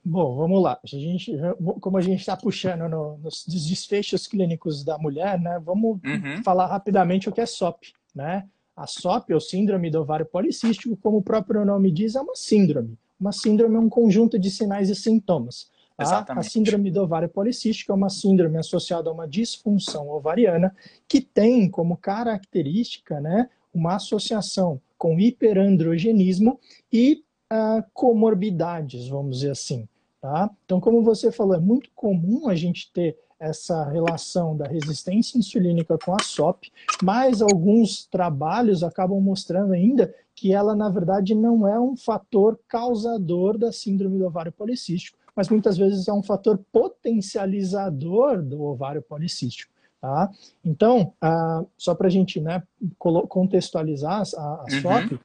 Bom, 0.06 0.36
vamos 0.36 0.62
lá. 0.62 0.79
A 0.84 0.88
gente, 0.88 1.32
como 1.79 1.97
a 1.97 2.01
gente 2.01 2.19
está 2.19 2.36
puxando 2.36 2.89
no, 2.89 3.17
nos 3.17 3.45
desfechos 3.47 4.27
clínicos 4.27 4.84
da 4.84 4.97
mulher, 4.97 5.39
né? 5.39 5.60
Vamos 5.63 5.99
uhum. 6.03 6.43
falar 6.43 6.67
rapidamente 6.67 7.29
o 7.29 7.32
que 7.32 7.41
é 7.41 7.45
SOP, 7.45 7.93
né? 8.13 8.47
A 8.75 8.86
SOP, 8.88 9.32
ou 9.34 9.39
síndrome 9.39 9.89
do 9.89 10.01
ovário 10.01 10.25
policístico, 10.25 10.97
como 10.97 11.17
o 11.17 11.23
próprio 11.23 11.63
nome 11.63 11.91
diz, 11.91 12.15
é 12.15 12.21
uma 12.21 12.36
síndrome. 12.36 12.97
Uma 13.23 13.31
síndrome 13.31 13.77
é 13.77 13.79
um 13.79 13.88
conjunto 13.88 14.38
de 14.38 14.51
sinais 14.51 14.89
e 14.89 14.95
sintomas. 14.95 15.71
Tá? 15.95 16.25
A 16.27 16.43
síndrome 16.43 16.91
do 16.91 17.03
ovário 17.03 17.29
policístico 17.29 17.93
é 17.93 17.95
uma 17.95 18.09
síndrome 18.09 18.57
associada 18.57 19.09
a 19.09 19.13
uma 19.13 19.25
disfunção 19.25 20.09
ovariana 20.09 20.75
que 21.07 21.21
tem 21.21 21.69
como 21.69 21.95
característica 21.95 23.21
né, 23.21 23.49
uma 23.73 23.95
associação 23.95 24.81
com 24.97 25.17
hiperandrogenismo 25.17 26.59
e 26.91 27.23
uh, 27.49 27.81
comorbidades, 27.93 29.07
vamos 29.07 29.38
dizer 29.38 29.51
assim. 29.51 29.88
Tá? 30.19 30.49
Então, 30.65 30.81
como 30.81 31.01
você 31.01 31.31
falou, 31.31 31.55
é 31.55 31.59
muito 31.62 31.89
comum 31.95 32.49
a 32.49 32.55
gente 32.55 32.91
ter 32.91 33.17
essa 33.39 33.89
relação 33.89 34.55
da 34.55 34.67
resistência 34.67 35.38
insulínica 35.38 35.97
com 35.97 36.13
a 36.13 36.23
SOP, 36.23 36.71
mas 37.01 37.41
alguns 37.41 38.05
trabalhos 38.05 38.83
acabam 38.83 39.19
mostrando 39.21 39.73
ainda 39.73 40.13
que 40.43 40.51
ela, 40.51 40.75
na 40.75 40.89
verdade, 40.89 41.34
não 41.34 41.65
é 41.65 41.79
um 41.79 41.95
fator 41.95 42.60
causador 42.67 43.58
da 43.58 43.71
síndrome 43.71 44.19
do 44.19 44.25
ovário 44.25 44.51
policístico, 44.51 45.17
mas 45.34 45.47
muitas 45.47 45.77
vezes 45.77 46.06
é 46.10 46.12
um 46.12 46.21
fator 46.21 46.60
potencializador 46.69 48.43
do 48.43 48.62
ovário 48.62 49.01
policístico. 49.01 49.71
Tá? 50.01 50.29
Então, 50.62 51.13
ah, 51.21 51.63
só 51.77 51.95
para 51.95 52.08
a 52.08 52.10
gente 52.10 52.41
né, 52.41 52.62
contextualizar 52.99 54.21
a, 54.36 54.41
a 54.41 54.65
uhum. 54.69 54.82
SOP, 54.82 55.19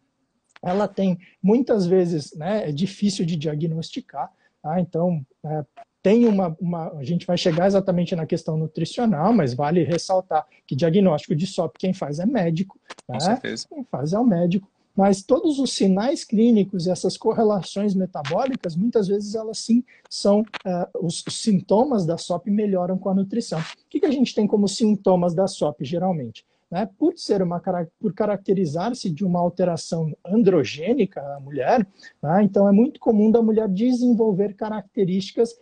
ela 0.63 0.87
tem 0.87 1.19
muitas 1.43 1.85
vezes, 1.85 2.33
né, 2.37 2.69
é 2.69 2.71
difícil 2.71 3.27
de 3.27 3.35
diagnosticar, 3.35 4.33
tá? 4.63 4.81
então 4.81 5.21
é, 5.45 5.65
tem 6.01 6.27
uma, 6.27 6.57
uma, 6.61 6.93
a 6.97 7.03
gente 7.03 7.27
vai 7.27 7.37
chegar 7.37 7.67
exatamente 7.67 8.15
na 8.15 8.25
questão 8.25 8.57
nutricional, 8.57 9.33
mas 9.33 9.53
vale 9.53 9.83
ressaltar 9.83 10.47
que 10.65 10.77
diagnóstico 10.77 11.35
de 11.35 11.45
SOP 11.45 11.77
quem 11.77 11.93
faz 11.93 12.21
é 12.21 12.27
médico, 12.27 12.79
né? 13.09 13.19
quem 13.69 13.83
faz 13.83 14.13
é 14.13 14.19
o 14.21 14.25
médico, 14.25 14.71
mas 14.99 15.23
todos 15.23 15.61
os 15.61 15.75
sinais 15.75 16.25
clínicos 16.25 16.89
essas 16.89 17.17
correlações 17.17 17.95
metabólicas, 17.95 18.75
muitas 18.75 19.07
vezes 19.07 19.37
elas 19.37 19.59
sim 19.59 19.85
são, 20.11 20.41
uh, 20.41 21.07
os, 21.07 21.25
os, 21.25 21.41
sintomas 21.41 22.05
da 22.05 22.19
SOP 22.19 22.49
melhoram 22.49 22.99
com 22.99 23.09
a 23.09 23.15
nutrição. 23.15 23.61
O 23.61 23.63
que, 23.89 24.01
que 24.01 24.07
a 24.07 24.11
gente 24.11 24.35
tem 24.35 24.45
como 24.45 24.67
sintomas 24.67 25.37
da 25.37 25.47
SOP, 25.47 25.85
geralmente? 25.85 26.45
Né? 26.69 26.91
Por 26.99 27.17
ser 27.17 27.43
uma, 27.43 27.63
por 28.01 28.13
caracterizar-se 28.13 29.09
de 29.09 29.25
uma 29.25 29.39
alteração 29.39 30.13
androgênica 30.27 31.23
na 31.23 31.39
mulher, 31.39 31.87
né? 32.21 32.43
então 32.43 32.69
é 32.69 32.73
muito 32.73 32.99
comum 32.99 33.31
da 33.31 33.41
mulher 33.41 33.69
desenvolver 33.69 34.55
características 34.55 35.55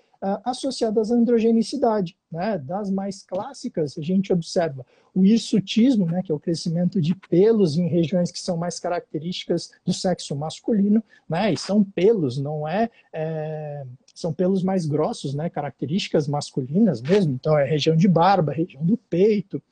associadas 0.45 1.11
à 1.11 1.15
androgenicidade. 1.15 2.17
Né? 2.31 2.59
Das 2.59 2.91
mais 2.91 3.23
clássicas, 3.23 3.97
a 3.99 4.03
gente 4.03 4.33
observa 4.33 4.85
o 5.15 5.25
hirsutismo, 5.25 6.05
né, 6.05 6.23
que 6.23 6.31
é 6.31 6.35
o 6.35 6.39
crescimento 6.39 7.01
de 7.01 7.15
pelos 7.15 7.79
em 7.79 7.89
regiões 7.89 8.31
que 8.31 8.39
são 8.39 8.55
mais 8.55 8.79
características 8.79 9.71
do 9.83 9.91
sexo 9.91 10.37
masculino, 10.37 11.03
né, 11.27 11.55
e 11.55 11.57
são 11.57 11.83
pelos, 11.83 12.37
não 12.37 12.69
é, 12.69 12.91
é 13.15 13.83
são 14.15 14.31
pelos 14.31 14.63
mais 14.63 14.85
grossos, 14.85 15.35
né, 15.35 15.49
características 15.49 16.29
masculinas 16.29 17.01
mesmo, 17.01 17.33
então 17.33 17.59
é 17.59 17.65
região 17.65 17.97
de 17.97 18.07
barba, 18.07 18.53
região 18.53 18.85
do 18.85 18.99
peito, 18.99 19.63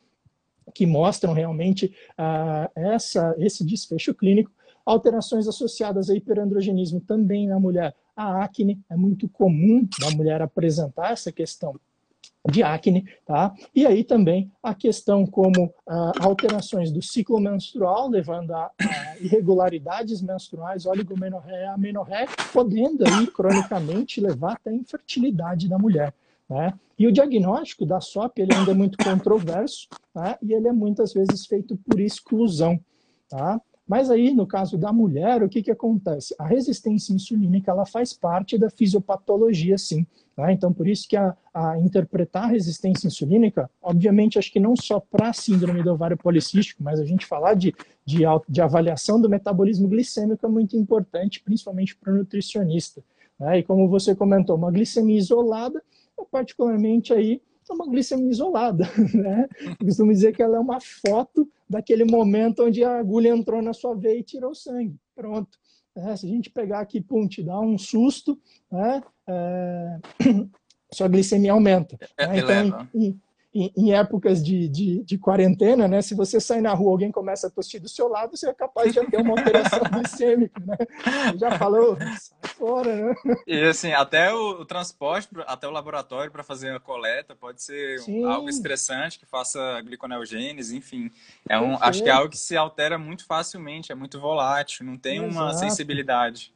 que 0.75 0.87
mostram 0.87 1.33
realmente 1.33 1.95
uh, 2.19 2.71
essa, 2.75 3.35
esse 3.39 3.65
desfecho 3.65 4.15
clínico. 4.15 4.51
Alterações 4.85 5.49
associadas 5.49 6.11
a 6.11 6.15
hiperandrogenismo 6.15 7.01
também 7.01 7.47
na 7.47 7.59
mulher. 7.59 7.95
A 8.17 8.45
acne 8.45 8.81
é 8.89 8.97
muito 8.97 9.29
comum 9.29 9.89
da 9.99 10.11
mulher 10.11 10.43
apresentar 10.43 11.13
essa 11.13 11.33
questão 11.33 11.75
de 12.51 12.63
acne, 12.63 13.07
tá? 13.25 13.55
E 13.75 13.87
aí 13.87 14.05
também 14.05 14.53
a 14.63 14.75
questão 14.75 15.27
como 15.27 15.73
ah, 15.89 16.13
alterações 16.21 16.91
do 16.91 17.01
ciclo 17.01 17.41
menstrual, 17.41 18.09
levando 18.09 18.53
a, 18.53 18.71
irregularidades 19.19 20.21
menstruais, 20.21 20.85
oligomenorreia, 20.85 21.73
amenorreia, 21.73 22.29
podendo 22.53 23.05
aí 23.09 23.27
cronicamente 23.29 24.21
levar 24.21 24.55
até 24.55 24.71
a 24.71 24.75
infertilidade 24.75 25.69
da 25.69 25.79
mulher. 25.79 26.13
Né? 26.49 26.75
E 26.99 27.07
o 27.07 27.13
diagnóstico 27.13 27.87
da 27.87 28.01
SOP 28.01 28.39
ele 28.39 28.55
ainda 28.55 28.73
é 28.73 28.75
muito 28.75 29.03
controverso 29.03 29.89
tá? 30.13 30.39
e 30.43 30.53
ele 30.53 30.69
é 30.69 30.73
muitas 30.73 31.15
vezes 31.15 31.47
feito 31.47 31.77
por 31.77 31.99
exclusão. 31.99 32.79
Tá? 33.29 33.59
Mas 33.87 34.11
aí, 34.11 34.33
no 34.33 34.47
caso 34.47 34.79
da 34.79 34.93
mulher, 34.93 35.43
o 35.43 35.49
que, 35.49 35.63
que 35.63 35.71
acontece? 35.71 36.35
A 36.39 36.47
resistência 36.47 37.13
insulínica 37.13 37.71
ela 37.71 37.85
faz 37.85 38.15
parte 38.15 38.57
da 38.57 38.71
fisiopatologia, 38.71 39.77
sim. 39.77 40.07
Né? 40.37 40.53
Então, 40.53 40.73
por 40.73 40.89
isso 40.89 41.07
que 41.07 41.17
a, 41.17 41.37
a, 41.53 41.79
interpretar 41.79 42.45
a 42.45 42.49
resistência 42.49 43.07
insulínica, 43.07 43.71
obviamente, 43.83 44.39
acho 44.39 44.51
que 44.51 44.59
não 44.59 44.75
só 44.75 44.99
para 44.99 45.29
a 45.29 45.33
síndrome 45.35 45.83
do 45.83 45.93
ovário 45.93 46.17
policístico, 46.17 46.83
mas 46.83 46.99
a 46.99 47.05
gente 47.05 47.27
falar 47.27 47.55
de, 47.55 47.75
de, 48.07 48.23
de 48.49 48.61
avaliação 48.63 49.21
do 49.21 49.29
metabolismo 49.29 49.87
glicêmico 49.87 50.47
é 50.47 50.49
muito 50.49 50.77
importante, 50.77 51.43
principalmente 51.43 51.95
para 51.95 52.13
o 52.13 52.17
nutricionista. 52.17 53.03
Né? 53.39 53.59
E 53.59 53.63
como 53.63 53.87
você 53.87 54.15
comentou, 54.15 54.57
uma 54.57 54.71
glicemia 54.71 55.19
isolada, 55.19 55.83
particularmente 56.31 57.13
aí 57.13 57.43
é 57.73 57.75
uma 57.75 57.87
glicemia 57.87 58.31
isolada, 58.31 58.85
né? 59.15 59.49
Eu 59.81 59.87
costumo 59.87 60.13
dizer 60.13 60.35
que 60.35 60.43
ela 60.43 60.57
é 60.57 60.61
uma 60.61 60.81
foto 60.81 61.49
daquele 61.69 62.05
momento 62.05 62.65
onde 62.65 62.85
a 62.85 62.99
agulha 62.99 63.29
entrou 63.29 63.63
na 63.63 63.73
sua 63.73 63.95
veia 63.95 64.19
e 64.19 64.23
tirou 64.23 64.51
o 64.51 64.55
sangue. 64.55 64.97
Pronto. 65.15 65.59
É, 65.97 66.17
se 66.17 66.27
a 66.27 66.29
gente 66.29 66.51
pegar 66.51 66.81
aqui, 66.81 67.01
pum, 67.01 67.27
te 67.29 67.43
dá 67.43 67.59
um 67.61 67.79
susto, 67.79 68.39
né? 68.71 69.03
É, 69.27 69.99
sua 70.93 71.09
glicemia 71.09 71.53
aumenta. 71.53 71.99
É, 72.17 72.27
né? 72.27 72.39
Então, 72.39 72.89
em, 72.95 73.21
em, 73.55 73.73
em, 73.77 73.93
épocas 73.93 74.43
de, 74.43 74.69
de, 74.69 75.05
de, 75.05 75.19
quarentena, 75.19 75.87
né? 75.87 76.03
Se 76.03 76.15
você 76.15 76.41
sai 76.41 76.61
na 76.61 76.73
rua, 76.73 76.93
alguém 76.93 77.13
começa 77.13 77.47
a 77.47 77.51
tossir 77.51 77.81
do 77.81 77.89
seu 77.89 78.09
lado, 78.09 78.37
você 78.37 78.49
é 78.49 78.55
capaz 78.55 78.93
de 78.93 79.05
ter 79.07 79.19
uma 79.19 79.39
alteração 79.39 79.81
glicêmica, 79.93 80.61
né? 80.65 80.77
Já 81.37 81.59
falou, 81.59 81.97
sai 81.97 82.51
fora, 82.59 82.95
né? 82.95 83.15
E 83.47 83.63
assim, 83.63 83.93
até 83.93 84.33
o, 84.33 84.61
o 84.61 84.65
transporte, 84.65 85.29
até 85.47 85.69
o 85.69 85.71
laboratório 85.71 86.33
para 86.33 86.43
fazer 86.43 86.75
a 86.75 86.81
coleta 86.81 87.37
pode 87.37 87.63
ser 87.63 88.01
Sim. 88.01 88.25
algo 88.25 88.49
estressante 88.49 89.19
que 89.19 89.27
faça 89.27 89.81
gliconeogênese, 89.83 90.77
enfim. 90.77 91.11
É 91.49 91.59
um, 91.59 91.77
acho 91.81 92.03
que 92.03 92.09
é 92.09 92.13
algo 92.13 92.31
que 92.31 92.39
se 92.39 92.57
altera 92.57 92.99
muito 92.99 93.27
facilmente, 93.27 93.93
é 93.93 93.95
muito 93.95 94.19
volátil, 94.19 94.87
não 94.87 94.97
tem 94.97 95.19
Exato. 95.19 95.33
uma 95.33 95.55
sensibilidade. 95.55 96.54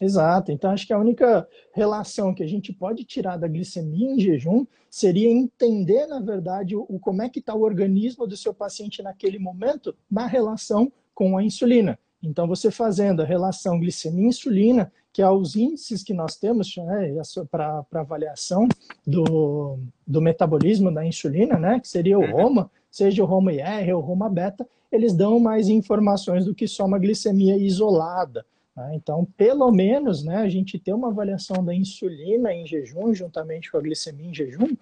Exato. 0.00 0.50
Então, 0.50 0.70
acho 0.70 0.86
que 0.86 0.92
a 0.92 0.98
única 0.98 1.46
relação 1.72 2.34
que 2.34 2.42
a 2.42 2.46
gente 2.46 2.72
pode 2.72 3.04
tirar 3.04 3.36
da 3.36 3.46
glicemia 3.46 4.10
em 4.10 4.18
jejum 4.18 4.66
seria 4.90 5.30
entender, 5.30 6.06
na 6.06 6.20
verdade, 6.20 6.74
o, 6.74 6.98
como 7.00 7.22
é 7.22 7.28
que 7.28 7.38
está 7.38 7.54
o 7.54 7.62
organismo 7.62 8.26
do 8.26 8.36
seu 8.36 8.52
paciente 8.52 9.02
naquele 9.02 9.38
momento 9.38 9.94
na 10.10 10.26
relação 10.26 10.92
com 11.14 11.38
a 11.38 11.44
insulina. 11.44 11.98
Então, 12.22 12.48
você 12.48 12.70
fazendo 12.70 13.22
a 13.22 13.24
relação 13.24 13.78
glicemia-insulina, 13.78 14.90
que 15.12 15.22
é 15.22 15.30
os 15.30 15.54
índices 15.54 16.02
que 16.02 16.14
nós 16.14 16.36
temos 16.36 16.74
né, 16.76 17.14
para 17.50 17.84
avaliação 17.92 18.66
do, 19.06 19.78
do 20.06 20.20
metabolismo 20.20 20.92
da 20.92 21.06
insulina, 21.06 21.58
né, 21.58 21.78
que 21.78 21.86
seria 21.86 22.18
o 22.18 22.22
uhum. 22.22 22.32
ROMA, 22.32 22.70
seja 22.90 23.22
o 23.22 23.26
ROMA 23.26 23.52
IR 23.52 23.94
ou 23.94 24.02
o 24.02 24.04
ROMA 24.04 24.28
beta, 24.28 24.66
eles 24.90 25.12
dão 25.12 25.38
mais 25.38 25.68
informações 25.68 26.44
do 26.44 26.54
que 26.54 26.66
só 26.66 26.86
uma 26.86 26.98
glicemia 26.98 27.56
isolada. 27.56 28.44
Né? 28.76 28.92
Então, 28.94 29.26
pelo 29.36 29.70
menos, 29.70 30.24
né, 30.24 30.36
a 30.36 30.48
gente 30.48 30.78
ter 30.78 30.92
uma 30.92 31.08
avaliação 31.08 31.64
da 31.64 31.74
insulina 31.74 32.52
em 32.52 32.66
jejum, 32.66 33.14
juntamente 33.14 33.70
com 33.70 33.78
a 33.78 33.80
glicemia 33.80 34.28
em 34.28 34.34
jejum, 34.34 34.76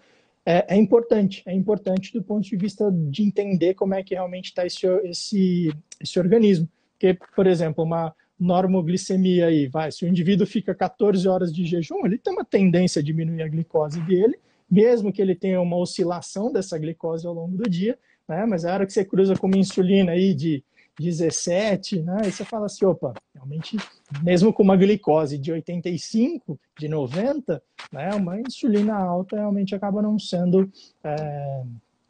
é, 0.44 0.74
é, 0.74 0.76
importante. 0.76 1.42
É 1.46 1.54
importante 1.54 2.12
do 2.12 2.22
ponto 2.22 2.48
de 2.48 2.56
vista 2.56 2.90
de 2.90 3.22
entender 3.22 3.74
como 3.74 3.94
é 3.94 4.02
que 4.02 4.14
realmente 4.14 4.46
está 4.46 4.66
esse, 4.66 4.86
esse, 5.04 5.72
esse 6.00 6.18
organismo. 6.18 6.68
Porque, 6.92 7.16
por 7.34 7.46
exemplo, 7.46 7.84
uma 7.84 8.14
normoglicemia 8.38 9.46
aí, 9.46 9.68
vai, 9.68 9.92
se 9.92 10.04
o 10.04 10.08
indivíduo 10.08 10.46
fica 10.46 10.74
14 10.74 11.28
horas 11.28 11.54
de 11.54 11.64
jejum, 11.64 12.04
ele 12.04 12.18
tem 12.18 12.32
uma 12.32 12.44
tendência 12.44 12.98
a 13.00 13.02
diminuir 13.02 13.42
a 13.42 13.48
glicose 13.48 14.00
dele, 14.00 14.36
mesmo 14.68 15.12
que 15.12 15.22
ele 15.22 15.34
tenha 15.34 15.60
uma 15.60 15.76
oscilação 15.76 16.52
dessa 16.52 16.76
glicose 16.76 17.24
ao 17.24 17.32
longo 17.32 17.56
do 17.56 17.70
dia, 17.70 17.96
né? 18.28 18.44
Mas 18.46 18.64
a 18.64 18.72
hora 18.72 18.86
que 18.86 18.92
você 18.92 19.04
cruza 19.04 19.36
com 19.36 19.46
uma 19.46 19.58
insulina 19.58 20.12
aí 20.12 20.34
de 20.34 20.64
17, 20.98 22.02
né? 22.02 22.22
E 22.26 22.32
você 22.32 22.44
fala 22.44 22.66
assim, 22.66 22.84
opa, 22.84 23.14
realmente, 23.34 23.76
mesmo 24.22 24.52
com 24.52 24.62
uma 24.62 24.76
glicose 24.76 25.38
de 25.38 25.52
85, 25.52 26.58
de 26.78 26.88
90, 26.88 27.62
né? 27.90 28.10
Uma 28.14 28.40
insulina 28.40 28.96
alta 28.96 29.36
realmente 29.36 29.74
acaba 29.74 30.02
não 30.02 30.18
sendo 30.18 30.70
é, 31.02 31.62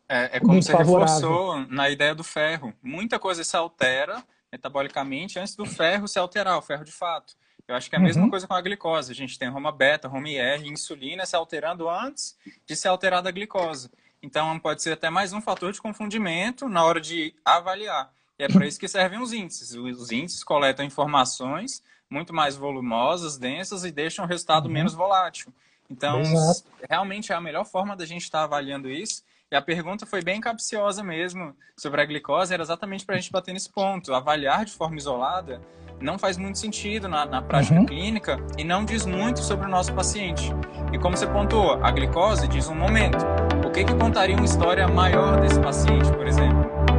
é, 0.08 0.36
é 0.36 0.40
como 0.40 0.62
você 0.62 0.72
favorável. 0.72 1.14
reforçou 1.14 1.66
na 1.68 1.88
ideia 1.88 2.14
do 2.14 2.24
ferro. 2.24 2.74
Muita 2.82 3.18
coisa 3.18 3.42
se 3.44 3.56
altera 3.56 4.22
metabolicamente 4.52 5.38
antes 5.38 5.56
do 5.56 5.64
ferro 5.64 6.06
se 6.06 6.18
alterar, 6.18 6.58
o 6.58 6.62
ferro 6.62 6.84
de 6.84 6.92
fato. 6.92 7.34
Eu 7.66 7.74
acho 7.74 7.88
que 7.88 7.96
é 7.96 7.98
a 7.98 8.02
mesma 8.02 8.24
uhum. 8.24 8.30
coisa 8.30 8.46
com 8.46 8.52
a 8.52 8.60
glicose. 8.60 9.12
A 9.12 9.14
gente 9.14 9.38
tem 9.38 9.48
Roma 9.48 9.72
beta, 9.72 10.08
Roma 10.08 10.28
IR, 10.28 10.66
insulina 10.66 11.24
se 11.24 11.34
alterando 11.34 11.88
antes 11.88 12.36
de 12.66 12.76
ser 12.76 12.88
alterada 12.88 13.28
a 13.28 13.32
glicose. 13.32 13.90
Então, 14.22 14.58
pode 14.58 14.82
ser 14.82 14.92
até 14.92 15.08
mais 15.08 15.32
um 15.32 15.40
fator 15.40 15.72
de 15.72 15.80
confundimento 15.80 16.68
na 16.68 16.84
hora 16.84 17.00
de 17.00 17.34
avaliar. 17.44 18.12
E 18.42 18.44
é 18.44 18.48
para 18.48 18.66
isso 18.66 18.80
que 18.80 18.88
servem 18.88 19.20
os 19.20 19.32
índices. 19.32 19.72
Os 19.76 20.10
índices 20.10 20.42
coletam 20.42 20.84
informações 20.84 21.80
muito 22.10 22.34
mais 22.34 22.56
volumosas, 22.56 23.38
densas 23.38 23.84
e 23.84 23.92
deixam 23.92 24.24
o 24.24 24.28
resultado 24.28 24.66
uhum. 24.66 24.72
menos 24.72 24.94
volátil. 24.94 25.52
Então, 25.88 26.20
Exato. 26.20 26.64
realmente 26.90 27.30
é 27.30 27.36
a 27.36 27.40
melhor 27.40 27.64
forma 27.64 27.94
da 27.94 28.04
gente 28.04 28.22
estar 28.22 28.40
tá 28.40 28.44
avaliando 28.44 28.90
isso. 28.90 29.22
E 29.48 29.54
a 29.54 29.62
pergunta 29.62 30.04
foi 30.04 30.22
bem 30.22 30.40
capciosa 30.40 31.04
mesmo 31.04 31.54
sobre 31.76 32.00
a 32.00 32.04
glicose, 32.04 32.52
era 32.52 32.64
exatamente 32.64 33.06
para 33.06 33.14
a 33.14 33.18
gente 33.18 33.30
bater 33.30 33.52
nesse 33.52 33.70
ponto. 33.70 34.12
Avaliar 34.12 34.64
de 34.64 34.72
forma 34.72 34.96
isolada 34.96 35.62
não 36.00 36.18
faz 36.18 36.36
muito 36.36 36.58
sentido 36.58 37.06
na, 37.06 37.24
na 37.24 37.42
prática 37.42 37.78
uhum. 37.78 37.86
clínica 37.86 38.38
e 38.58 38.64
não 38.64 38.84
diz 38.84 39.06
muito 39.06 39.38
sobre 39.38 39.66
o 39.66 39.70
nosso 39.70 39.92
paciente. 39.92 40.50
E 40.92 40.98
como 40.98 41.16
você 41.16 41.28
pontuou, 41.28 41.74
a 41.74 41.92
glicose 41.92 42.48
diz 42.48 42.66
um 42.66 42.74
momento. 42.74 43.24
O 43.64 43.70
que, 43.70 43.84
que 43.84 43.94
contaria 43.94 44.34
uma 44.34 44.44
história 44.44 44.88
maior 44.88 45.40
desse 45.40 45.60
paciente, 45.60 46.10
por 46.10 46.26
exemplo? 46.26 46.91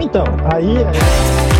Então, 0.00 0.24
aí. 0.52 0.76
É. 0.78 1.59